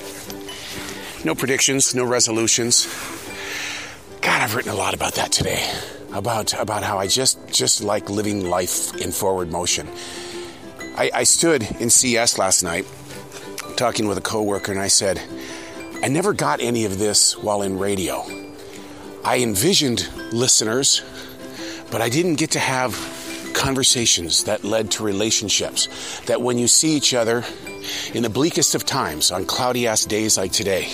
No 1.24 1.34
predictions, 1.34 1.94
no 1.94 2.04
resolutions. 2.04 2.86
God, 4.20 4.40
I've 4.42 4.54
written 4.54 4.72
a 4.72 4.76
lot 4.76 4.94
about 4.94 5.16
that 5.16 5.32
today. 5.32 5.70
About 6.14 6.54
about 6.60 6.84
how 6.84 6.98
I 6.98 7.08
just 7.08 7.38
just 7.52 7.82
like 7.82 8.08
living 8.08 8.48
life 8.48 8.94
in 8.94 9.10
forward 9.10 9.50
motion. 9.50 9.88
I, 10.96 11.10
I 11.12 11.24
stood 11.24 11.68
in 11.80 11.90
CS 11.90 12.38
last 12.38 12.62
night 12.62 12.86
talking 13.76 14.06
with 14.06 14.16
a 14.18 14.20
coworker, 14.20 14.70
and 14.70 14.80
I 14.80 14.86
said, 14.86 15.20
I 16.04 16.08
never 16.08 16.32
got 16.32 16.60
any 16.60 16.84
of 16.84 17.00
this 17.00 17.36
while 17.36 17.62
in 17.62 17.80
radio. 17.80 18.24
I 19.24 19.38
envisioned 19.38 20.08
listeners, 20.32 21.02
but 21.90 22.00
I 22.00 22.08
didn't 22.08 22.36
get 22.36 22.52
to 22.52 22.60
have 22.60 22.92
conversations 23.54 24.44
that 24.44 24.62
led 24.62 24.92
to 24.92 25.02
relationships. 25.02 26.20
That 26.26 26.40
when 26.40 26.58
you 26.58 26.68
see 26.68 26.94
each 26.96 27.12
other 27.14 27.44
in 28.12 28.22
the 28.22 28.30
bleakest 28.30 28.74
of 28.76 28.84
times, 28.84 29.32
on 29.32 29.46
cloudy 29.46 29.88
ass 29.88 30.04
days 30.04 30.36
like 30.36 30.52
today, 30.52 30.88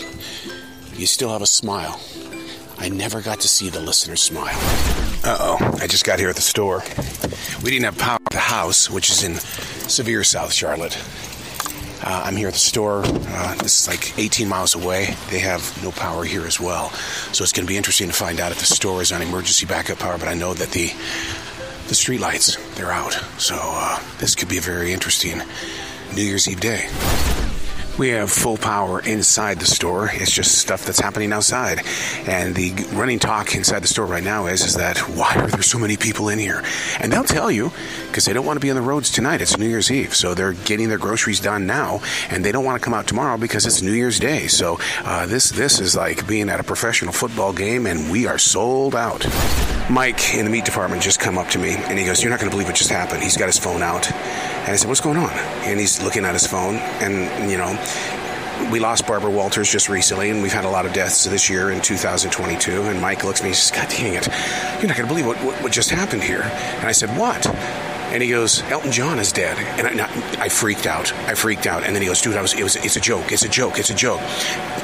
you 0.94 1.06
still 1.06 1.30
have 1.30 1.42
a 1.42 1.46
smile. 1.46 2.00
I 2.78 2.88
never 2.88 3.20
got 3.20 3.40
to 3.40 3.48
see 3.48 3.68
the 3.68 3.80
listener 3.80 4.16
smile. 4.16 4.58
Uh 5.22 5.36
oh, 5.38 5.78
I 5.80 5.86
just 5.86 6.04
got 6.06 6.18
here 6.18 6.30
at 6.30 6.36
the 6.36 6.42
store. 6.42 6.82
We 7.62 7.70
didn't 7.70 7.84
have 7.84 7.98
power 7.98 8.18
at 8.24 8.32
the 8.32 8.38
house, 8.38 8.88
which 8.88 9.10
is 9.10 9.22
in 9.22 9.34
severe 9.36 10.24
South 10.24 10.50
Charlotte. 10.50 10.96
Uh, 12.02 12.22
I'm 12.24 12.36
here 12.36 12.48
at 12.48 12.54
the 12.54 12.60
store. 12.60 13.02
Uh, 13.04 13.54
this 13.56 13.82
is 13.82 13.88
like 13.88 14.18
18 14.18 14.48
miles 14.48 14.74
away. 14.74 15.14
They 15.30 15.40
have 15.40 15.82
no 15.82 15.90
power 15.90 16.24
here 16.24 16.46
as 16.46 16.58
well. 16.58 16.88
So 17.32 17.42
it's 17.44 17.52
going 17.52 17.66
to 17.66 17.70
be 17.70 17.76
interesting 17.76 18.06
to 18.08 18.14
find 18.14 18.40
out 18.40 18.50
if 18.50 18.60
the 18.60 18.64
store 18.64 19.02
is 19.02 19.12
on 19.12 19.20
emergency 19.20 19.66
backup 19.66 19.98
power. 19.98 20.16
But 20.16 20.28
I 20.28 20.34
know 20.34 20.54
that 20.54 20.70
the 20.70 20.90
the 21.88 21.94
street 21.94 22.20
lights 22.20 22.56
they're 22.76 22.92
out. 22.92 23.12
So 23.36 23.56
uh, 23.58 24.02
this 24.18 24.34
could 24.34 24.48
be 24.48 24.56
a 24.56 24.62
very 24.62 24.92
interesting 24.92 25.42
New 26.14 26.22
Year's 26.22 26.48
Eve 26.48 26.60
day. 26.60 26.88
We 28.00 28.08
have 28.08 28.32
full 28.32 28.56
power 28.56 29.00
inside 29.00 29.60
the 29.60 29.66
store. 29.66 30.08
It's 30.10 30.30
just 30.30 30.56
stuff 30.56 30.86
that's 30.86 31.00
happening 31.00 31.34
outside. 31.34 31.82
And 32.26 32.54
the 32.54 32.72
running 32.94 33.18
talk 33.18 33.54
inside 33.54 33.80
the 33.80 33.88
store 33.88 34.06
right 34.06 34.24
now 34.24 34.46
is, 34.46 34.62
is 34.62 34.76
that 34.76 34.96
why 35.00 35.34
are 35.36 35.48
there 35.48 35.60
so 35.60 35.78
many 35.78 35.98
people 35.98 36.30
in 36.30 36.38
here? 36.38 36.64
And 36.98 37.12
they'll 37.12 37.24
tell 37.24 37.50
you 37.50 37.70
because 38.06 38.24
they 38.24 38.32
don't 38.32 38.46
want 38.46 38.56
to 38.56 38.64
be 38.64 38.70
on 38.70 38.76
the 38.76 38.80
roads 38.80 39.10
tonight. 39.10 39.42
It's 39.42 39.58
New 39.58 39.68
Year's 39.68 39.90
Eve. 39.90 40.14
So 40.14 40.32
they're 40.32 40.54
getting 40.54 40.88
their 40.88 40.96
groceries 40.96 41.40
done 41.40 41.66
now 41.66 42.00
and 42.30 42.42
they 42.42 42.52
don't 42.52 42.64
want 42.64 42.80
to 42.80 42.82
come 42.82 42.94
out 42.94 43.06
tomorrow 43.06 43.36
because 43.36 43.66
it's 43.66 43.82
New 43.82 43.92
Year's 43.92 44.18
Day. 44.18 44.46
So 44.46 44.78
uh, 45.04 45.26
this, 45.26 45.50
this 45.50 45.78
is 45.78 45.94
like 45.94 46.26
being 46.26 46.48
at 46.48 46.58
a 46.58 46.64
professional 46.64 47.12
football 47.12 47.52
game 47.52 47.84
and 47.84 48.10
we 48.10 48.26
are 48.26 48.38
sold 48.38 48.94
out. 48.94 49.26
Mike 49.90 50.34
in 50.34 50.44
the 50.44 50.50
meat 50.50 50.64
department 50.64 51.02
just 51.02 51.18
come 51.18 51.36
up 51.36 51.48
to 51.48 51.58
me 51.58 51.74
and 51.74 51.98
he 51.98 52.04
goes, 52.04 52.22
You're 52.22 52.30
not 52.30 52.38
going 52.38 52.48
to 52.48 52.54
believe 52.54 52.68
what 52.68 52.76
just 52.76 52.90
happened. 52.90 53.22
He's 53.24 53.36
got 53.36 53.46
his 53.46 53.58
phone 53.58 53.82
out. 53.82 54.10
And 54.10 54.68
I 54.68 54.76
said, 54.76 54.86
What's 54.86 55.00
going 55.00 55.16
on? 55.16 55.32
And 55.64 55.80
he's 55.80 56.00
looking 56.00 56.24
at 56.24 56.32
his 56.32 56.46
phone 56.46 56.76
and, 56.76 57.50
you 57.50 57.58
know, 57.58 57.76
we 58.70 58.78
lost 58.78 59.06
Barbara 59.06 59.30
Walters 59.30 59.70
just 59.70 59.88
recently, 59.88 60.28
and 60.30 60.42
we've 60.42 60.52
had 60.52 60.64
a 60.64 60.68
lot 60.68 60.84
of 60.84 60.92
deaths 60.92 61.24
this 61.24 61.48
year 61.48 61.70
in 61.70 61.80
2022. 61.80 62.82
And 62.82 63.00
Mike 63.00 63.24
looks 63.24 63.40
at 63.40 63.44
me 63.44 63.50
and 63.50 63.56
says, 63.56 63.70
God 63.70 63.88
dang 63.88 64.14
it, 64.14 64.28
you're 64.78 64.88
not 64.88 64.96
going 64.96 65.08
to 65.08 65.14
believe 65.14 65.26
what, 65.26 65.38
what, 65.38 65.62
what, 65.62 65.72
just 65.72 65.90
happened 65.90 66.22
here. 66.22 66.42
And 66.42 66.86
I 66.86 66.92
said, 66.92 67.16
What? 67.18 67.46
And 68.10 68.22
he 68.22 68.30
goes, 68.30 68.62
Elton 68.64 68.92
John 68.92 69.18
is 69.18 69.32
dead. 69.32 69.58
And 69.78 70.00
I, 70.00 70.44
I, 70.44 70.48
freaked 70.48 70.86
out. 70.86 71.12
I 71.12 71.34
freaked 71.34 71.66
out. 71.66 71.84
And 71.84 71.94
then 71.94 72.02
he 72.02 72.08
goes, 72.08 72.20
Dude, 72.20 72.36
I 72.36 72.42
was, 72.42 72.54
it 72.54 72.62
was, 72.62 72.76
it's 72.76 72.96
a 72.96 73.00
joke. 73.00 73.32
It's 73.32 73.44
a 73.44 73.48
joke. 73.48 73.78
It's 73.78 73.90
a 73.90 73.94
joke. 73.94 74.20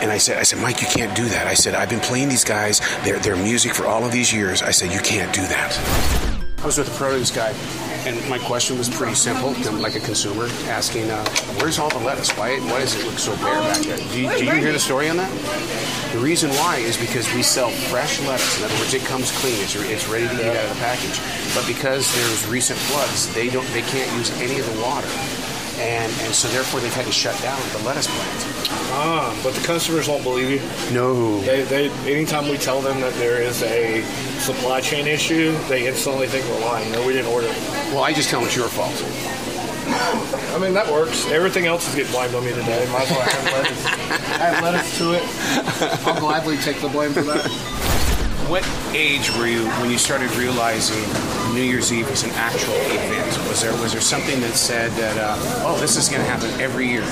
And 0.01 0.11
I 0.11 0.19
said, 0.19 0.39
I 0.39 0.43
said, 0.45 0.61
Mike, 0.61 0.81
you 0.81 0.89
can't 0.89 1.15
do 1.17 1.25
that. 1.29 1.47
I 1.47 1.55
said, 1.55 1.75
I've 1.75 1.91
been 1.91 2.01
playing 2.01 2.29
these 2.29 2.45
guys, 2.45 2.81
their, 3.05 3.19
their 3.19 3.37
music 3.37 3.75
for 3.75 3.87
all 3.87 4.05
of 4.05 4.13
these 4.13 4.33
years. 4.33 4.63
I 4.63 4.71
said, 4.71 4.93
You 4.93 5.01
can't 5.01 5.35
do 5.35 5.43
that. 5.43 6.36
I 6.67 6.69
was 6.69 6.79
with 6.79 6.89
the 6.89 6.99
produce 6.99 7.31
guy, 7.31 7.51
and 8.11 8.29
my 8.29 8.41
question 8.41 8.77
was 8.77 8.89
pretty 8.89 9.15
simple, 9.15 9.53
like 9.79 9.95
a 9.95 10.01
consumer 10.01 10.49
asking, 10.67 11.09
uh, 11.09 11.25
"Where's 11.61 11.79
all 11.79 11.91
the 11.91 12.01
lettuce? 12.01 12.37
Why, 12.37 12.59
why 12.59 12.81
does 12.81 12.97
it 12.97 13.07
look 13.07 13.21
so 13.21 13.37
bare 13.37 13.61
back 13.61 13.83
there?" 13.83 13.97
Do 13.97 14.21
you, 14.21 14.29
do 14.37 14.45
you 14.45 14.51
hear 14.51 14.73
the 14.73 14.81
story 14.81 15.09
on 15.09 15.17
that? 15.17 15.31
The 16.13 16.19
reason 16.19 16.51
why 16.59 16.79
is 16.79 16.97
because 16.97 17.33
we 17.35 17.45
sell 17.45 17.71
fresh 17.71 18.21
lettuce. 18.27 18.59
In 18.59 18.65
other 18.65 18.75
words, 18.81 18.95
it 18.95 19.03
comes 19.03 19.31
clean. 19.39 19.63
It's, 19.63 19.77
it's 19.77 20.09
ready 20.09 20.27
to 20.27 20.35
eat 20.35 20.57
out 20.57 20.65
of 20.65 20.75
the 20.75 20.81
package. 20.81 21.21
But 21.55 21.69
because 21.69 22.13
there's 22.17 22.45
recent 22.49 22.81
floods, 22.81 23.33
they 23.33 23.49
don't 23.49 23.69
they 23.69 23.83
can't 23.83 24.13
use 24.19 24.33
any 24.41 24.59
of 24.59 24.67
the 24.67 24.83
water 24.83 25.07
and 25.79 26.13
and 26.23 26.35
so 26.35 26.49
therefore 26.49 26.81
they've 26.81 26.95
had 26.95 27.07
to 27.07 27.13
shut 27.13 27.41
down 27.43 27.61
the 27.73 27.79
lettuce 27.87 28.07
plant. 28.07 28.69
Ah, 28.93 29.39
but 29.43 29.55
the 29.55 29.65
customers 29.67 30.09
won't 30.09 30.23
believe 30.23 30.51
you. 30.51 30.95
No. 30.95 31.41
They, 31.43 31.63
they 31.63 31.91
anytime 32.11 32.49
we 32.49 32.57
tell 32.57 32.81
them 32.81 33.01
that 33.01 33.15
there 33.15 33.41
is 33.43 33.63
a 33.63 34.03
supply 34.39 34.81
chain 34.81 35.07
issue, 35.07 35.57
they 35.69 35.87
instantly 35.87 36.27
think 36.27 36.47
we're 36.47 36.61
lying. 36.61 36.91
No, 36.93 37.07
we 37.07 37.13
didn't 37.13 37.33
order 37.33 37.49
it. 37.49 37.57
Well, 37.93 38.05
I 38.05 38.13
just 38.13 38.31
tell 38.31 38.41
them 38.41 38.49
it's 38.49 38.57
your 38.57 38.69
fault. 38.69 38.95
I 39.89 40.59
mean 40.59 40.75
that 40.75 40.91
works. 40.91 41.27
Everything 41.31 41.67
else 41.67 41.89
is 41.89 41.95
getting 41.95 42.13
blamed 42.13 42.35
on 42.35 42.45
me 42.45 42.51
today. 42.51 42.87
Might 42.91 43.03
as 43.03 43.11
well 43.11 43.23
add 43.23 43.53
lettuce, 43.53 43.87
add 43.87 44.63
lettuce 44.65 44.99
to 44.99 45.13
it. 45.13 46.07
I'll 46.07 46.21
gladly 46.21 46.57
take 46.59 46.81
the 46.81 46.89
blame 46.89 47.13
for 47.13 47.23
that. 47.23 47.76
What 48.49 48.63
age 48.95 49.29
were 49.35 49.49
you 49.49 49.67
when 49.83 49.91
you 49.91 49.99
started 49.99 50.31
realizing 50.37 51.03
New 51.53 51.67
Year's 51.67 51.93
Eve 51.93 52.09
was 52.09 52.23
an 52.23 52.31
actual 52.39 52.75
event? 52.95 53.27
Was 53.51 53.61
there 53.61 53.75
was 53.83 53.91
there 53.91 54.01
something 54.01 54.39
that 54.39 54.55
said 54.55 54.93
that 54.93 55.19
uh, 55.19 55.35
oh 55.67 55.77
this 55.81 55.97
is 55.97 56.09
going 56.09 56.23
to 56.23 56.31
happen 56.31 56.49
every 56.61 56.87
year? 56.87 57.03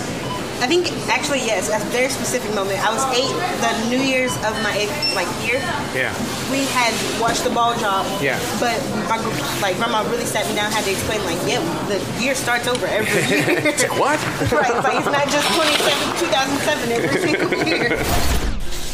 I 0.63 0.71
think 0.71 0.87
actually 1.11 1.43
yes, 1.43 1.75
at 1.75 1.83
a 1.83 1.91
very 1.91 2.09
specific 2.09 2.55
moment. 2.55 2.79
I 2.87 2.95
was 2.95 3.03
eight, 3.19 3.35
the 3.59 3.91
New 3.91 3.99
Year's 3.99 4.31
of 4.47 4.55
my 4.63 4.79
eighth 4.79 4.95
like 5.19 5.27
year. 5.43 5.59
Yeah. 5.91 6.15
We 6.55 6.71
had 6.71 6.95
watched 7.19 7.43
the 7.43 7.51
ball 7.51 7.75
drop. 7.83 8.07
Yeah. 8.23 8.39
But 8.63 8.79
my 9.11 9.19
like 9.59 9.75
grandma 9.83 10.07
really 10.07 10.31
sat 10.31 10.47
me 10.47 10.55
down, 10.55 10.71
had 10.71 10.85
to 10.87 10.93
explain 10.95 11.19
like, 11.27 11.43
yeah, 11.51 11.59
the 11.91 11.99
year 12.23 12.37
starts 12.39 12.71
over 12.71 12.87
every 12.87 13.11
year. 13.27 13.59
what? 13.99 14.23
right. 14.55 14.71
Like 14.87 15.03
it's 15.03 15.11
not 15.11 15.27
just 15.35 15.51
27, 15.51 16.31
2007 16.31 16.95
every 16.95 17.11
single 17.27 17.51
year. 17.67 17.99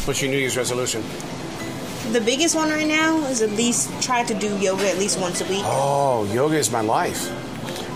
What's 0.09 0.23
your 0.25 0.31
New 0.31 0.41
Year's 0.41 0.57
resolution? 0.57 1.05
The 2.11 2.19
biggest 2.19 2.57
one 2.57 2.69
right 2.69 2.87
now 2.87 3.19
is 3.27 3.41
at 3.41 3.51
least 3.51 3.89
try 4.01 4.21
to 4.23 4.33
do 4.33 4.57
yoga 4.57 4.85
at 4.89 4.97
least 4.97 5.17
once 5.17 5.39
a 5.39 5.45
week. 5.45 5.63
Oh, 5.63 6.29
yoga 6.33 6.57
is 6.57 6.69
my 6.69 6.81
life. 6.81 7.31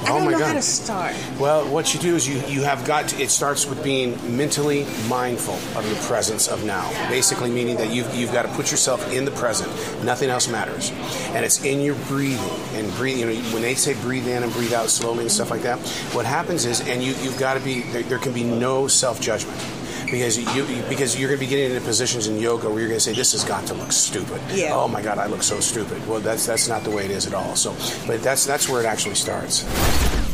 I 0.06 0.12
oh 0.12 0.20
don't 0.20 0.26
my 0.26 0.32
know 0.32 0.40
god. 0.40 0.48
how 0.48 0.54
to 0.54 0.62
start. 0.62 1.14
Well, 1.38 1.68
what 1.68 1.94
you 1.94 2.00
do 2.00 2.16
is 2.16 2.26
you, 2.26 2.40
you 2.48 2.62
have 2.64 2.86
got 2.86 3.10
to, 3.10 3.22
it 3.22 3.30
starts 3.30 3.66
with 3.66 3.84
being 3.84 4.18
mentally 4.38 4.86
mindful 5.10 5.56
of 5.78 5.90
the 5.90 5.96
presence 6.08 6.48
of 6.48 6.64
now. 6.64 6.90
Basically, 7.10 7.50
meaning 7.50 7.76
that 7.76 7.92
you've, 7.92 8.16
you've 8.16 8.32
got 8.32 8.44
to 8.44 8.48
put 8.50 8.72
yourself 8.72 9.12
in 9.12 9.26
the 9.26 9.32
present. 9.32 9.70
Nothing 10.06 10.30
else 10.30 10.48
matters. 10.48 10.92
And 11.34 11.44
it's 11.44 11.66
in 11.66 11.82
your 11.82 11.96
breathing. 12.08 12.40
And 12.76 12.90
breathe, 12.94 13.18
you 13.18 13.26
know, 13.26 13.36
when 13.52 13.64
they 13.64 13.76
say 13.76 13.96
breathe 13.96 14.30
in 14.30 14.44
and 14.44 14.54
breathe 14.54 14.72
out 14.72 14.90
slowly 14.90 15.24
and 15.24 15.32
stuff 15.32 15.52
like 15.52 15.64
that, 15.64 15.78
what 16.14 16.26
happens 16.26 16.64
is, 16.64 16.80
and 16.88 17.04
you, 17.04 17.16
you've 17.16 17.38
got 17.38 17.56
to 17.56 17.60
be, 17.60 17.82
there, 17.92 18.04
there 18.04 18.20
can 18.20 18.32
be 18.32 18.46
no 18.46 18.88
self 18.88 19.20
judgment 19.20 19.60
because 20.06 20.38
you 20.56 20.84
because 20.90 21.20
you're 21.20 21.30
going 21.30 21.40
to 21.40 21.46
be 21.46 21.50
getting 21.50 21.72
into 21.72 21.86
positions 21.86 22.28
in 22.28 22.38
yoga 22.38 22.70
where 22.70 22.80
you're 22.80 22.88
going 22.88 23.00
to 23.00 23.04
say 23.04 23.14
this 23.14 23.32
has 23.34 23.44
got 23.44 23.66
to 23.68 23.74
look 23.74 23.92
stupid. 23.92 24.42
Yeah. 24.54 24.74
Oh 24.74 24.88
my 24.88 25.02
God, 25.02 25.18
I 25.18 25.28
look 25.28 25.44
so 25.44 25.60
stupid. 25.60 26.06
Well, 26.08 26.20
that's 26.20 26.46
that's 26.46 26.68
not 26.68 26.84
the 26.84 26.92
way 26.92 27.06
it 27.06 27.12
is 27.12 27.28
at 27.28 27.34
all. 27.34 27.56
So, 27.56 27.76
but 28.08 28.22
that's 28.22 28.46
that's 28.46 28.70
where 28.70 28.82
it 28.82 28.86
actually 28.86 29.16
starts. 29.16 29.66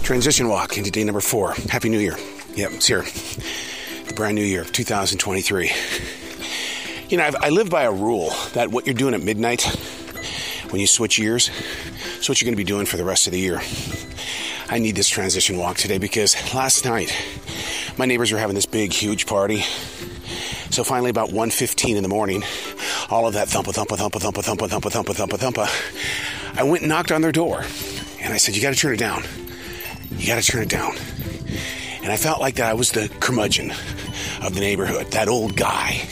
Transition 0.04 0.48
walk 0.48 0.78
into 0.78 0.92
day 0.92 1.04
number 1.04 1.22
four. 1.22 1.54
Happy 1.70 1.90
New 1.90 2.00
Year. 2.00 2.18
Yep, 2.56 2.72
it's 2.74 2.88
here. 2.88 3.04
The 4.08 4.14
brand 4.14 4.36
new 4.36 4.44
year, 4.44 4.64
2023. 4.66 5.72
You 7.10 7.18
know, 7.18 7.24
I've, 7.24 7.36
I 7.36 7.50
live 7.50 7.70
by 7.70 7.84
a 7.84 7.92
rule 7.92 8.32
that 8.54 8.72
what 8.72 8.86
you're 8.86 8.94
doing 8.96 9.14
at 9.14 9.22
midnight 9.22 9.64
when 10.72 10.80
you 10.80 10.88
switch 10.88 11.20
years, 11.20 11.50
is 12.20 12.30
what 12.30 12.42
you're 12.42 12.48
going 12.48 12.56
to 12.56 12.58
be 12.58 12.64
doing 12.64 12.86
for 12.86 12.98
the 12.98 13.04
rest 13.04 13.28
of 13.28 13.34
the 13.34 13.40
year. 13.40 13.62
I 14.72 14.80
need 14.80 14.96
this 14.96 15.10
transition 15.10 15.58
walk 15.58 15.76
today 15.76 15.98
because 15.98 16.34
last 16.54 16.86
night 16.86 17.14
my 17.98 18.06
neighbors 18.06 18.32
were 18.32 18.38
having 18.38 18.56
this 18.56 18.66
big, 18.66 18.94
huge 18.94 19.26
party. 19.26 19.64
So 20.70 20.86
finally, 20.86 21.10
about 21.10 21.28
1.15 21.28 21.98
in 21.98 22.04
the 22.04 22.08
morning, 22.08 22.42
all 23.10 23.28
of 23.28 23.34
that 23.34 23.50
thumpa, 23.50 23.74
thumpa, 23.74 23.98
thumpa, 23.98 24.22
thumpa, 24.22 24.42
thumpa, 24.42 24.70
thumpa, 24.70 24.90
thumpa, 24.90 25.14
thumpa, 25.14 25.38
thumpa, 25.38 26.58
I 26.58 26.64
went 26.64 26.84
and 26.84 26.90
knocked 26.90 27.12
on 27.12 27.22
their 27.22 27.34
door. 27.34 27.66
And 28.22 28.34
I 28.34 28.38
said, 28.38 28.56
you 28.56 28.62
got 28.62 28.74
to 28.74 28.80
turn 28.80 28.94
it 28.94 28.98
down. 28.98 29.24
You 30.12 30.28
got 30.28 30.42
to 30.42 30.50
turn 30.50 30.64
it 30.64 30.70
down. 30.70 30.96
And 32.02 32.10
I 32.10 32.16
felt 32.16 32.40
like 32.40 32.56
that 32.56 32.70
I 32.70 32.74
was 32.74 32.92
the 32.92 33.10
curmudgeon 33.20 33.72
of 34.42 34.54
the 34.54 34.62
neighborhood, 34.62 35.08
that 35.12 35.28
old 35.28 35.58
guy. 35.58 36.08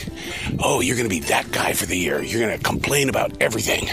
Oh, 0.62 0.82
you're 0.82 0.96
going 0.96 1.08
to 1.08 1.14
be 1.14 1.20
that 1.28 1.50
guy 1.50 1.72
for 1.72 1.86
the 1.86 1.96
year. 1.96 2.22
You're 2.22 2.46
going 2.46 2.58
to 2.58 2.62
complain 2.62 3.08
about 3.08 3.40
everything. 3.40 3.88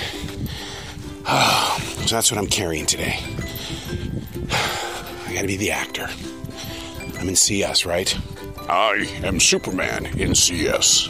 So 2.07 2.15
that's 2.15 2.31
what 2.31 2.37
I'm 2.37 2.47
carrying 2.47 2.85
today. 2.85 3.19
I 4.51 5.33
got 5.33 5.41
to 5.41 5.47
be 5.47 5.57
the 5.57 5.71
actor. 5.71 6.07
I'm 7.19 7.29
in 7.29 7.35
CS, 7.35 7.85
right? 7.85 8.17
I 8.69 9.07
am 9.23 9.39
Superman 9.39 10.05
in 10.17 10.35
CS. 10.35 11.09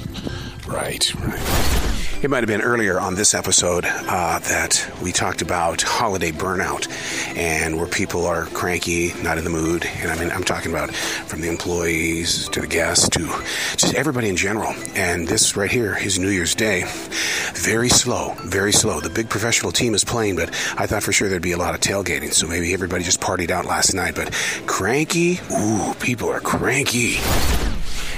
Right, 0.67 1.13
right. 1.15 1.87
It 2.19 2.32
might 2.32 2.39
have 2.39 2.47
been 2.47 2.62
earlier 2.62 2.99
on 2.99 3.13
this 3.13 3.36
episode 3.36 3.86
uh, 3.86 4.39
that 4.39 4.91
we 5.03 5.12
talked 5.12 5.43
about 5.43 5.84
holiday 5.84 6.32
burnout 6.32 6.89
and 7.38 7.77
where 7.77 7.86
people 7.86 8.25
are 8.25 8.47
cranky, 8.47 9.13
not 9.21 9.38
in 9.38 9.43
the 9.43 9.51
mood. 9.51 9.86
And 9.86 10.10
I 10.10 10.17
mean, 10.17 10.32
I'm 10.32 10.43
talking 10.43 10.71
about 10.71 10.91
from 10.95 11.41
the 11.41 11.47
employees 11.47 12.49
to 12.49 12.62
the 12.62 12.67
guests 12.67 13.08
to 13.10 13.19
just 13.77 13.93
everybody 13.93 14.30
in 14.30 14.36
general. 14.36 14.73
And 14.95 15.27
this 15.27 15.56
right 15.56 15.69
here 15.69 15.95
is 15.95 16.17
New 16.17 16.30
Year's 16.30 16.56
Day. 16.56 16.86
Very 17.53 17.89
slow, 17.89 18.34
very 18.45 18.71
slow. 18.71 18.99
The 18.99 19.12
big 19.12 19.30
professional 19.30 19.71
team 19.71 19.93
is 19.93 20.03
playing, 20.03 20.38
but 20.38 20.49
I 20.75 20.88
thought 20.88 21.03
for 21.03 21.12
sure 21.12 21.30
there'd 21.30 21.43
be 21.43 21.51
a 21.51 21.58
lot 21.58 21.75
of 21.75 21.82
tailgating. 21.82 22.34
So 22.34 22.47
maybe 22.47 22.73
everybody 22.73 23.03
just 23.03 23.21
partied 23.21 23.51
out 23.51 23.65
last 23.65 23.93
night. 23.93 24.15
But 24.15 24.34
cranky? 24.65 25.39
Ooh, 25.51 25.93
people 25.99 26.30
are 26.30 26.39
cranky. 26.39 27.17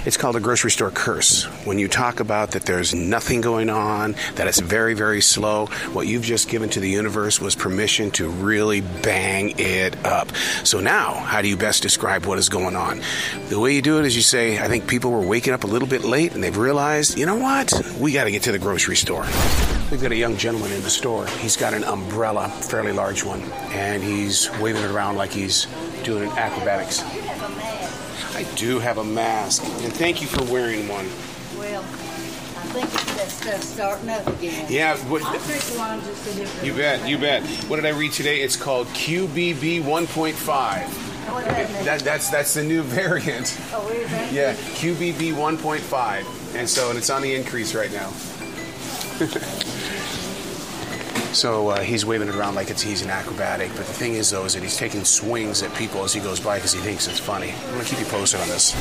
It's 0.05 0.15
called 0.15 0.37
a 0.37 0.39
grocery 0.39 0.71
store 0.71 0.91
curse. 0.91 1.43
When 1.65 1.77
you 1.77 1.89
talk 1.89 2.21
about 2.21 2.51
that 2.51 2.63
there's 2.63 2.95
nothing 2.95 3.41
going 3.41 3.69
on, 3.69 4.15
that 4.35 4.47
it's 4.47 4.59
very, 4.59 4.93
very 4.93 5.19
slow, 5.19 5.65
what 5.91 6.07
you've 6.07 6.23
just 6.23 6.47
given 6.47 6.69
to 6.69 6.79
the 6.79 6.89
universe 6.89 7.41
was 7.41 7.53
permission 7.53 8.09
to 8.11 8.29
really 8.29 8.79
bang 8.79 9.55
it 9.57 10.05
up. 10.05 10.33
So 10.63 10.79
now, 10.79 11.15
how 11.15 11.41
do 11.41 11.49
you 11.49 11.57
best 11.57 11.83
describe 11.83 12.25
what 12.25 12.39
is 12.39 12.47
going 12.47 12.77
on? 12.77 13.01
The 13.49 13.59
way 13.59 13.75
you 13.75 13.81
do 13.81 13.99
it 13.99 14.05
is 14.05 14.15
you 14.15 14.21
say, 14.21 14.57
I 14.57 14.69
think 14.69 14.87
people 14.87 15.11
were 15.11 15.21
waking 15.21 15.53
up 15.53 15.65
a 15.65 15.67
little 15.67 15.87
bit 15.87 16.05
late 16.05 16.33
and 16.33 16.41
they've 16.41 16.55
realized, 16.55 17.17
you 17.17 17.25
know 17.25 17.35
what? 17.35 17.73
We 17.99 18.13
got 18.13 18.23
to 18.23 18.31
get 18.31 18.43
to 18.43 18.53
the 18.53 18.59
grocery 18.59 18.95
store. 18.95 19.25
We've 19.91 20.01
got 20.01 20.11
a 20.11 20.15
young 20.15 20.37
gentleman 20.37 20.71
in 20.71 20.81
the 20.81 20.89
store. 20.89 21.25
He's 21.25 21.57
got 21.57 21.73
an 21.73 21.83
umbrella, 21.83 22.47
fairly 22.47 22.93
large 22.93 23.25
one, 23.25 23.41
and 23.73 24.01
he's 24.01 24.49
waving 24.59 24.83
it 24.83 24.91
around 24.91 25.17
like 25.17 25.31
he's 25.31 25.67
doing 26.03 26.29
acrobatics. 26.31 27.03
I 28.35 28.43
do 28.55 28.79
have 28.79 28.97
a 28.97 29.03
mask, 29.03 29.63
and 29.63 29.93
thank 29.93 30.21
you 30.21 30.27
for 30.27 30.43
wearing 30.51 30.87
one. 30.87 31.05
Well, 31.57 31.81
I 31.81 32.71
think 32.71 32.85
it's 32.85 33.15
that 33.15 33.29
stuff 33.29 33.63
starting 33.63 34.09
up 34.09 34.25
again. 34.27 34.65
Yeah, 34.69 34.95
what, 35.09 35.23
I'll 35.23 35.39
take 35.39 35.61
one 35.77 35.99
just 36.01 36.23
to 36.27 36.33
different. 36.35 36.67
you 36.67 36.73
bet, 36.73 37.07
you 37.09 37.17
bet. 37.17 37.43
What 37.67 37.77
did 37.77 37.85
I 37.85 37.89
read 37.89 38.11
today? 38.11 38.41
It's 38.41 38.55
called 38.55 38.87
QBB 38.87 39.81
1.5. 39.81 41.09
What 41.31 41.45
that 41.45 41.71
mean? 41.71 41.85
That, 41.85 41.99
that's 42.01 42.29
that's 42.29 42.53
the 42.53 42.63
new 42.63 42.81
variant. 42.83 43.59
Oh, 43.73 43.87
is 43.89 44.09
that? 44.11 44.31
Yeah, 44.33 44.53
QBB 44.53 45.33
1.5, 45.33 46.55
and 46.55 46.69
so 46.69 46.89
and 46.89 46.97
it's 46.97 47.09
on 47.09 47.21
the 47.21 47.33
increase 47.35 47.75
right 47.75 47.91
now. 47.91 48.11
So 51.33 51.69
uh, 51.69 51.81
he's 51.81 52.05
waving 52.05 52.27
it 52.27 52.35
around 52.35 52.55
like 52.55 52.69
it's 52.69 52.81
he's 52.81 53.01
an 53.01 53.09
acrobatic. 53.09 53.69
But 53.69 53.85
the 53.85 53.93
thing 53.93 54.13
is, 54.13 54.31
though, 54.31 54.45
is 54.45 54.53
that 54.55 54.63
he's 54.63 54.77
taking 54.77 55.03
swings 55.03 55.61
at 55.61 55.73
people 55.75 56.03
as 56.03 56.13
he 56.13 56.19
goes 56.19 56.39
by 56.39 56.57
because 56.57 56.73
he 56.73 56.79
thinks 56.79 57.07
it's 57.07 57.19
funny. 57.19 57.51
I'm 57.51 57.73
going 57.73 57.85
to 57.85 57.89
keep 57.89 57.99
you 57.99 58.05
posted 58.05 58.41
on 58.41 58.47
this. 58.47 58.75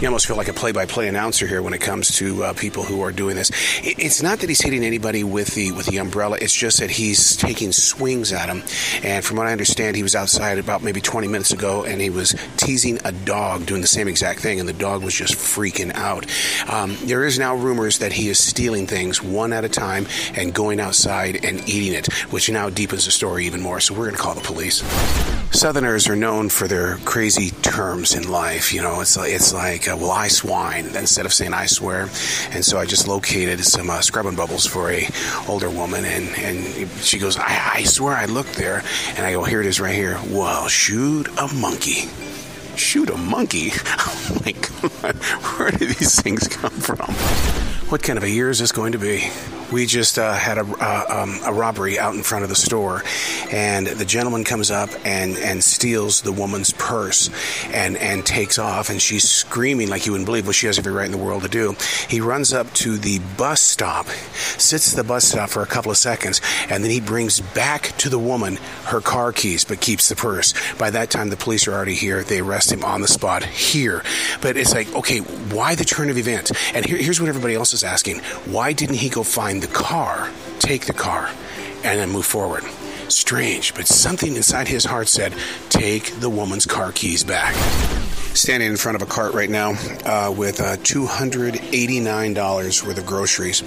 You 0.00 0.08
almost 0.08 0.26
feel 0.26 0.36
like 0.36 0.48
a 0.48 0.52
play-by-play 0.52 1.08
announcer 1.08 1.46
here 1.46 1.62
when 1.62 1.72
it 1.72 1.80
comes 1.80 2.14
to 2.16 2.44
uh, 2.44 2.52
people 2.52 2.82
who 2.82 3.00
are 3.00 3.12
doing 3.12 3.34
this. 3.34 3.50
It, 3.82 3.98
it's 3.98 4.22
not 4.22 4.40
that 4.40 4.48
he's 4.48 4.60
hitting 4.60 4.84
anybody 4.84 5.24
with 5.24 5.54
the 5.54 5.72
with 5.72 5.86
the 5.86 5.96
umbrella. 5.96 6.36
It's 6.40 6.52
just 6.52 6.80
that 6.80 6.90
he's 6.90 7.34
taking 7.36 7.72
swings 7.72 8.32
at 8.32 8.48
him. 8.48 8.62
And 9.02 9.24
from 9.24 9.38
what 9.38 9.46
I 9.46 9.52
understand, 9.52 9.96
he 9.96 10.02
was 10.02 10.14
outside 10.14 10.58
about 10.58 10.82
maybe 10.82 11.00
20 11.00 11.28
minutes 11.28 11.52
ago, 11.52 11.84
and 11.84 12.00
he 12.00 12.10
was 12.10 12.34
teasing 12.58 12.98
a 13.04 13.12
dog 13.12 13.64
doing 13.64 13.80
the 13.80 13.86
same 13.86 14.06
exact 14.06 14.40
thing, 14.40 14.60
and 14.60 14.68
the 14.68 14.74
dog 14.74 15.02
was 15.02 15.14
just 15.14 15.34
freaking 15.34 15.94
out. 15.94 16.26
Um, 16.70 16.96
there 17.04 17.24
is 17.24 17.38
now 17.38 17.56
rumors 17.56 17.98
that 17.98 18.12
he 18.12 18.28
is 18.28 18.38
stealing 18.38 18.86
things 18.86 19.22
one 19.22 19.52
at 19.52 19.64
a 19.64 19.68
time 19.68 20.06
and 20.34 20.52
going 20.52 20.78
outside 20.78 21.42
and 21.44 21.66
eating 21.68 21.85
it, 21.92 22.12
which 22.30 22.50
now 22.50 22.70
deepens 22.70 23.04
the 23.04 23.10
story 23.10 23.46
even 23.46 23.60
more. 23.60 23.80
So 23.80 23.94
we're 23.94 24.04
going 24.04 24.16
to 24.16 24.22
call 24.22 24.34
the 24.34 24.40
police. 24.40 24.82
Southerners 25.52 26.08
are 26.08 26.16
known 26.16 26.48
for 26.48 26.68
their 26.68 26.96
crazy 26.98 27.50
terms 27.62 28.14
in 28.14 28.30
life. 28.30 28.72
You 28.72 28.82
know, 28.82 29.00
it's 29.00 29.16
like, 29.16 29.32
it's 29.32 29.54
like 29.54 29.88
uh, 29.88 29.96
well, 29.98 30.10
I 30.10 30.28
swine 30.28 30.86
instead 30.96 31.24
of 31.24 31.32
saying 31.32 31.54
I 31.54 31.66
swear. 31.66 32.02
And 32.50 32.64
so 32.64 32.78
I 32.78 32.84
just 32.84 33.08
located 33.08 33.64
some 33.64 33.88
uh, 33.88 34.00
scrubbing 34.00 34.36
bubbles 34.36 34.66
for 34.66 34.90
a 34.90 35.08
older 35.48 35.70
woman, 35.70 36.04
and, 36.04 36.28
and 36.38 36.90
she 37.00 37.18
goes, 37.18 37.36
I, 37.38 37.72
I 37.76 37.82
swear 37.84 38.14
I 38.14 38.26
looked 38.26 38.54
there, 38.54 38.82
and 39.16 39.24
I 39.24 39.32
go, 39.32 39.44
here 39.44 39.60
it 39.60 39.66
is 39.66 39.80
right 39.80 39.94
here. 39.94 40.18
Well, 40.28 40.68
shoot 40.68 41.28
a 41.38 41.52
monkey. 41.54 42.08
Shoot 42.76 43.10
a 43.10 43.16
monkey? 43.16 43.72
Oh 44.28 44.42
my 44.44 44.52
God, 44.52 45.14
where 45.58 45.70
do 45.70 45.86
these 45.86 46.20
things 46.20 46.48
come 46.48 46.70
from? 46.70 47.14
What 47.90 48.02
kind 48.02 48.16
of 48.16 48.24
a 48.24 48.30
year 48.30 48.50
is 48.50 48.58
this 48.58 48.72
going 48.72 48.92
to 48.92 48.98
be? 48.98 49.30
We 49.72 49.86
just 49.86 50.18
uh, 50.18 50.32
had 50.32 50.58
a, 50.58 50.62
uh, 50.62 51.22
um, 51.22 51.40
a 51.44 51.52
robbery 51.52 51.98
out 51.98 52.14
in 52.14 52.22
front 52.22 52.44
of 52.44 52.48
the 52.48 52.56
store, 52.56 53.02
and 53.50 53.86
the 53.86 54.04
gentleman 54.04 54.44
comes 54.44 54.70
up 54.70 54.90
and, 55.04 55.36
and 55.38 55.62
steals 55.62 56.22
the 56.22 56.32
woman's 56.32 56.72
purse 56.72 57.30
and, 57.72 57.96
and 57.96 58.24
takes 58.24 58.58
off, 58.58 58.90
and 58.90 59.02
she's 59.02 59.28
screaming 59.28 59.88
like 59.88 60.06
you 60.06 60.12
wouldn't 60.12 60.26
believe 60.26 60.46
what 60.46 60.54
she 60.54 60.66
has 60.66 60.78
every 60.78 60.92
right 60.92 61.06
in 61.06 61.12
the 61.12 61.18
world 61.18 61.42
to 61.42 61.48
do. 61.48 61.74
He 62.08 62.20
runs 62.20 62.52
up 62.52 62.72
to 62.74 62.96
the 62.96 63.18
bus 63.36 63.60
stop, 63.60 64.06
sits 64.06 64.92
at 64.92 64.96
the 64.96 65.04
bus 65.04 65.24
stop 65.24 65.50
for 65.50 65.62
a 65.62 65.66
couple 65.66 65.90
of 65.90 65.96
seconds, 65.96 66.40
and 66.70 66.84
then 66.84 66.90
he 66.90 67.00
brings 67.00 67.40
back 67.40 67.96
to 67.98 68.08
the 68.08 68.18
woman 68.18 68.58
her 68.84 69.00
car 69.00 69.32
keys, 69.32 69.64
but 69.64 69.80
keeps 69.80 70.08
the 70.08 70.16
purse. 70.16 70.54
By 70.74 70.90
that 70.90 71.10
time, 71.10 71.28
the 71.28 71.36
police 71.36 71.66
are 71.66 71.72
already 71.72 71.94
here. 71.94 72.22
They 72.22 72.40
arrest 72.40 72.72
him 72.72 72.84
on 72.84 73.00
the 73.00 73.08
spot 73.08 73.42
here. 73.44 74.02
But 74.40 74.56
it's 74.56 74.74
like, 74.74 74.94
okay, 74.94 75.18
why 75.18 75.74
the 75.74 75.84
turn 75.84 76.10
of 76.10 76.18
events? 76.18 76.52
And 76.74 76.84
here, 76.84 76.98
here's 76.98 77.20
what 77.20 77.28
everybody 77.28 77.54
else 77.54 77.74
is 77.74 77.84
asking 77.84 78.20
why 78.46 78.72
didn't 78.72 78.96
he 78.96 79.08
go 79.08 79.22
find 79.22 79.55
the 79.60 79.66
car, 79.66 80.30
take 80.58 80.86
the 80.86 80.92
car, 80.92 81.30
and 81.84 82.00
then 82.00 82.10
move 82.10 82.26
forward? 82.26 82.64
Strange, 83.08 83.74
but 83.74 83.86
something 83.86 84.36
inside 84.36 84.68
his 84.68 84.84
heart 84.84 85.08
said, 85.08 85.34
take 85.68 86.20
the 86.20 86.28
woman's 86.28 86.66
car 86.66 86.92
keys 86.92 87.24
back. 87.24 87.54
Standing 88.34 88.70
in 88.70 88.76
front 88.76 88.96
of 88.96 89.02
a 89.02 89.06
cart 89.06 89.32
right 89.32 89.48
now 89.48 89.70
uh, 90.04 90.34
with 90.36 90.60
uh, 90.60 90.76
$289 90.78 92.86
worth 92.86 92.98
of 92.98 93.06
groceries. 93.06 93.62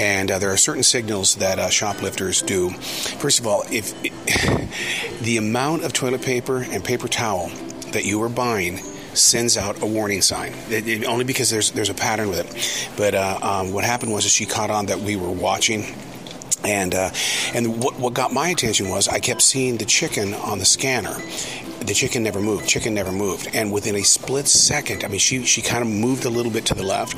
And 0.00 0.30
uh, 0.30 0.38
there 0.38 0.52
are 0.52 0.56
certain 0.56 0.82
signals 0.82 1.36
that 1.36 1.58
uh, 1.58 1.68
shoplifters 1.68 2.42
do. 2.42 2.70
First 2.70 3.38
of 3.38 3.46
all, 3.46 3.62
if 3.70 3.94
the 5.20 5.36
amount 5.36 5.84
of 5.84 5.92
toilet 5.92 6.22
paper 6.22 6.62
and 6.62 6.84
paper 6.84 7.06
towel 7.06 7.50
that 7.92 8.04
you 8.04 8.20
are 8.22 8.28
buying 8.28 8.80
sends 9.18 9.56
out 9.56 9.82
a 9.82 9.86
warning 9.86 10.22
sign. 10.22 10.54
It, 10.70 10.86
it, 10.88 11.04
only 11.04 11.24
because 11.24 11.50
there's 11.50 11.70
there's 11.72 11.90
a 11.90 11.94
pattern 11.94 12.28
with 12.28 12.40
it. 12.40 12.90
But 12.96 13.14
uh, 13.14 13.38
um, 13.42 13.72
what 13.72 13.84
happened 13.84 14.12
was 14.12 14.24
she 14.24 14.46
caught 14.46 14.70
on 14.70 14.86
that 14.86 15.00
we 15.00 15.16
were 15.16 15.30
watching. 15.30 15.84
And 16.64 16.94
uh, 16.94 17.10
and 17.54 17.82
what, 17.82 17.98
what 17.98 18.14
got 18.14 18.32
my 18.32 18.48
attention 18.48 18.88
was 18.88 19.06
I 19.06 19.20
kept 19.20 19.42
seeing 19.42 19.76
the 19.76 19.84
chicken 19.84 20.34
on 20.34 20.58
the 20.58 20.64
scanner, 20.64 21.16
the 21.88 21.94
chicken 21.94 22.22
never 22.22 22.40
moved. 22.40 22.68
Chicken 22.68 22.94
never 22.94 23.10
moved. 23.10 23.48
And 23.54 23.72
within 23.72 23.96
a 23.96 24.02
split 24.02 24.46
second, 24.46 25.04
I 25.04 25.08
mean, 25.08 25.18
she, 25.18 25.44
she 25.44 25.62
kind 25.62 25.82
of 25.82 25.88
moved 25.88 26.24
a 26.24 26.30
little 26.30 26.52
bit 26.52 26.66
to 26.66 26.74
the 26.74 26.82
left, 26.82 27.14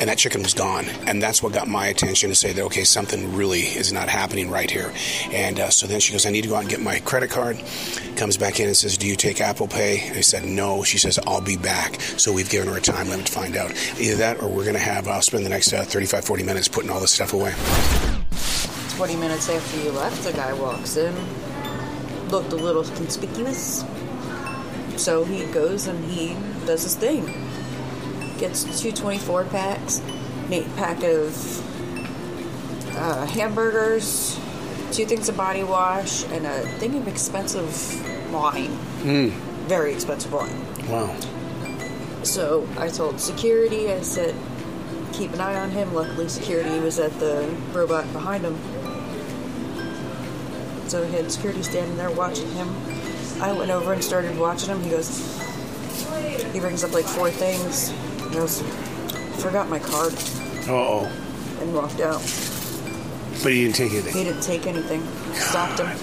and 0.00 0.08
that 0.08 0.18
chicken 0.18 0.42
was 0.42 0.54
gone. 0.54 0.86
And 1.06 1.20
that's 1.20 1.42
what 1.42 1.52
got 1.52 1.68
my 1.68 1.86
attention 1.86 2.28
to 2.30 2.34
say 2.34 2.52
that, 2.52 2.62
okay, 2.66 2.84
something 2.84 3.34
really 3.34 3.60
is 3.60 3.92
not 3.92 4.08
happening 4.08 4.48
right 4.48 4.70
here. 4.70 4.92
And 5.32 5.58
uh, 5.58 5.70
so 5.70 5.86
then 5.86 6.00
she 6.00 6.12
goes, 6.12 6.24
I 6.24 6.30
need 6.30 6.42
to 6.42 6.48
go 6.48 6.54
out 6.54 6.62
and 6.62 6.70
get 6.70 6.80
my 6.80 7.00
credit 7.00 7.30
card. 7.30 7.60
Comes 8.16 8.36
back 8.36 8.60
in 8.60 8.66
and 8.66 8.76
says, 8.76 8.96
Do 8.96 9.08
you 9.08 9.16
take 9.16 9.40
Apple 9.40 9.66
Pay? 9.66 10.00
And 10.08 10.18
I 10.18 10.20
said, 10.20 10.44
No. 10.44 10.84
She 10.84 10.98
says, 10.98 11.18
I'll 11.26 11.40
be 11.40 11.56
back. 11.56 12.00
So 12.00 12.32
we've 12.32 12.50
given 12.50 12.68
her 12.68 12.78
a 12.78 12.80
time 12.80 13.08
limit 13.08 13.26
to 13.26 13.32
find 13.32 13.56
out. 13.56 13.72
Either 13.98 14.16
that 14.16 14.40
or 14.40 14.48
we're 14.48 14.64
going 14.64 14.74
to 14.74 14.78
have, 14.78 15.08
I'll 15.08 15.22
spend 15.22 15.44
the 15.44 15.50
next 15.50 15.72
uh, 15.72 15.84
35, 15.84 16.24
40 16.24 16.42
minutes 16.44 16.68
putting 16.68 16.90
all 16.90 17.00
this 17.00 17.12
stuff 17.12 17.32
away. 17.32 17.54
20 18.96 19.16
minutes 19.16 19.48
after 19.48 19.82
you 19.82 19.90
left, 19.90 20.22
the 20.22 20.32
guy 20.32 20.52
walks 20.52 20.96
in, 20.96 21.14
looked 22.28 22.52
a 22.52 22.56
little 22.56 22.84
conspicuous. 22.84 23.84
So 24.96 25.24
he 25.24 25.44
goes 25.46 25.86
and 25.86 26.04
he 26.04 26.36
does 26.66 26.82
his 26.82 26.94
thing. 26.94 27.26
Gets 28.38 28.80
two 28.80 28.92
24 28.92 29.44
packs, 29.44 29.98
an 29.98 30.52
eight 30.52 30.76
pack 30.76 31.02
of 31.02 31.36
uh, 32.96 33.26
hamburgers, 33.26 34.38
two 34.92 35.06
things 35.06 35.28
of 35.28 35.36
body 35.36 35.64
wash, 35.64 36.24
and 36.24 36.46
a 36.46 36.60
thing 36.78 36.96
of 36.96 37.08
expensive 37.08 38.32
wine. 38.32 38.76
Mm. 39.02 39.30
Very 39.66 39.92
expensive 39.92 40.32
wine. 40.32 40.88
Wow. 40.88 41.16
So 42.22 42.68
I 42.78 42.88
told 42.88 43.20
security, 43.20 43.90
I 43.90 44.00
said, 44.02 44.34
keep 45.12 45.32
an 45.32 45.40
eye 45.40 45.56
on 45.56 45.70
him. 45.70 45.94
Luckily, 45.94 46.28
security 46.28 46.78
was 46.80 46.98
at 46.98 47.18
the 47.18 47.48
robot 47.72 48.12
behind 48.12 48.44
him. 48.44 48.58
So 50.88 51.04
he 51.04 51.14
had 51.14 51.32
security 51.32 51.62
standing 51.62 51.96
there 51.96 52.10
watching 52.10 52.50
him. 52.52 52.68
I 53.42 53.52
went 53.52 53.72
over 53.72 53.92
and 53.92 54.02
started 54.02 54.38
watching 54.38 54.68
him. 54.68 54.80
He 54.82 54.90
goes, 54.90 55.18
he 56.52 56.60
brings 56.60 56.84
up 56.84 56.92
like 56.92 57.04
four 57.04 57.28
things. 57.28 57.90
He 58.28 58.34
goes, 58.34 58.62
forgot 59.42 59.68
my 59.68 59.80
card. 59.80 60.14
Uh 60.68 60.72
oh. 60.72 61.12
And 61.60 61.74
walked 61.74 62.00
out. 62.00 62.20
But 63.42 63.52
he 63.52 63.64
didn't 63.64 63.74
take 63.74 63.92
anything. 63.92 64.12
He 64.14 64.22
didn't 64.22 64.42
take 64.42 64.66
anything. 64.68 65.02
Stopped 65.34 65.80
him. 65.80 65.98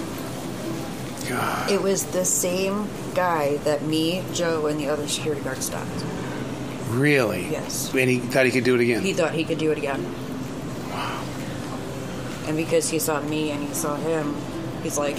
God. 1.30 1.70
It 1.70 1.80
was 1.80 2.04
the 2.06 2.26
same 2.26 2.86
guy 3.14 3.56
that 3.58 3.82
me, 3.84 4.22
Joe, 4.34 4.66
and 4.66 4.78
the 4.78 4.88
other 4.88 5.08
security 5.08 5.42
guard 5.42 5.62
stopped. 5.62 6.04
Really? 6.88 7.48
Yes. 7.50 7.94
And 7.94 8.10
he 8.10 8.18
thought 8.18 8.44
he 8.44 8.52
could 8.52 8.64
do 8.64 8.74
it 8.74 8.82
again. 8.82 9.02
He 9.02 9.14
thought 9.14 9.32
he 9.32 9.44
could 9.44 9.58
do 9.58 9.70
it 9.70 9.78
again. 9.78 10.04
Wow. 10.90 11.24
And 12.48 12.56
because 12.56 12.90
he 12.90 12.98
saw 12.98 13.22
me 13.22 13.50
and 13.52 13.66
he 13.66 13.72
saw 13.72 13.96
him, 13.96 14.36
he's 14.82 14.98
like, 14.98 15.16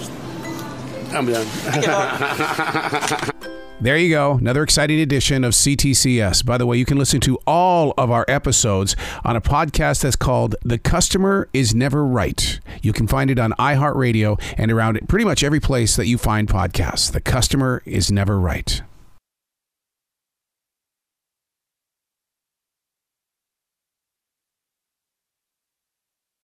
I'm 1.13 1.25
done. 1.25 1.47
There 3.81 3.97
you 3.97 4.09
go. 4.11 4.33
Another 4.33 4.61
exciting 4.61 4.99
edition 4.99 5.43
of 5.43 5.53
CTCS. 5.53 6.45
By 6.45 6.59
the 6.59 6.67
way, 6.67 6.77
you 6.77 6.85
can 6.85 6.99
listen 6.99 7.19
to 7.21 7.39
all 7.47 7.95
of 7.97 8.11
our 8.11 8.25
episodes 8.27 8.95
on 9.25 9.35
a 9.35 9.41
podcast 9.41 10.03
that's 10.03 10.15
called 10.15 10.55
The 10.63 10.77
Customer 10.77 11.49
is 11.51 11.73
Never 11.73 12.05
Right. 12.05 12.59
You 12.83 12.93
can 12.93 13.07
find 13.07 13.31
it 13.31 13.39
on 13.39 13.53
iHeartRadio 13.53 14.39
and 14.55 14.71
around 14.71 14.99
pretty 15.09 15.25
much 15.25 15.43
every 15.43 15.59
place 15.59 15.95
that 15.95 16.05
you 16.05 16.19
find 16.19 16.47
podcasts. 16.47 17.11
The 17.11 17.21
Customer 17.21 17.81
is 17.83 18.11
Never 18.11 18.39
Right. 18.39 18.83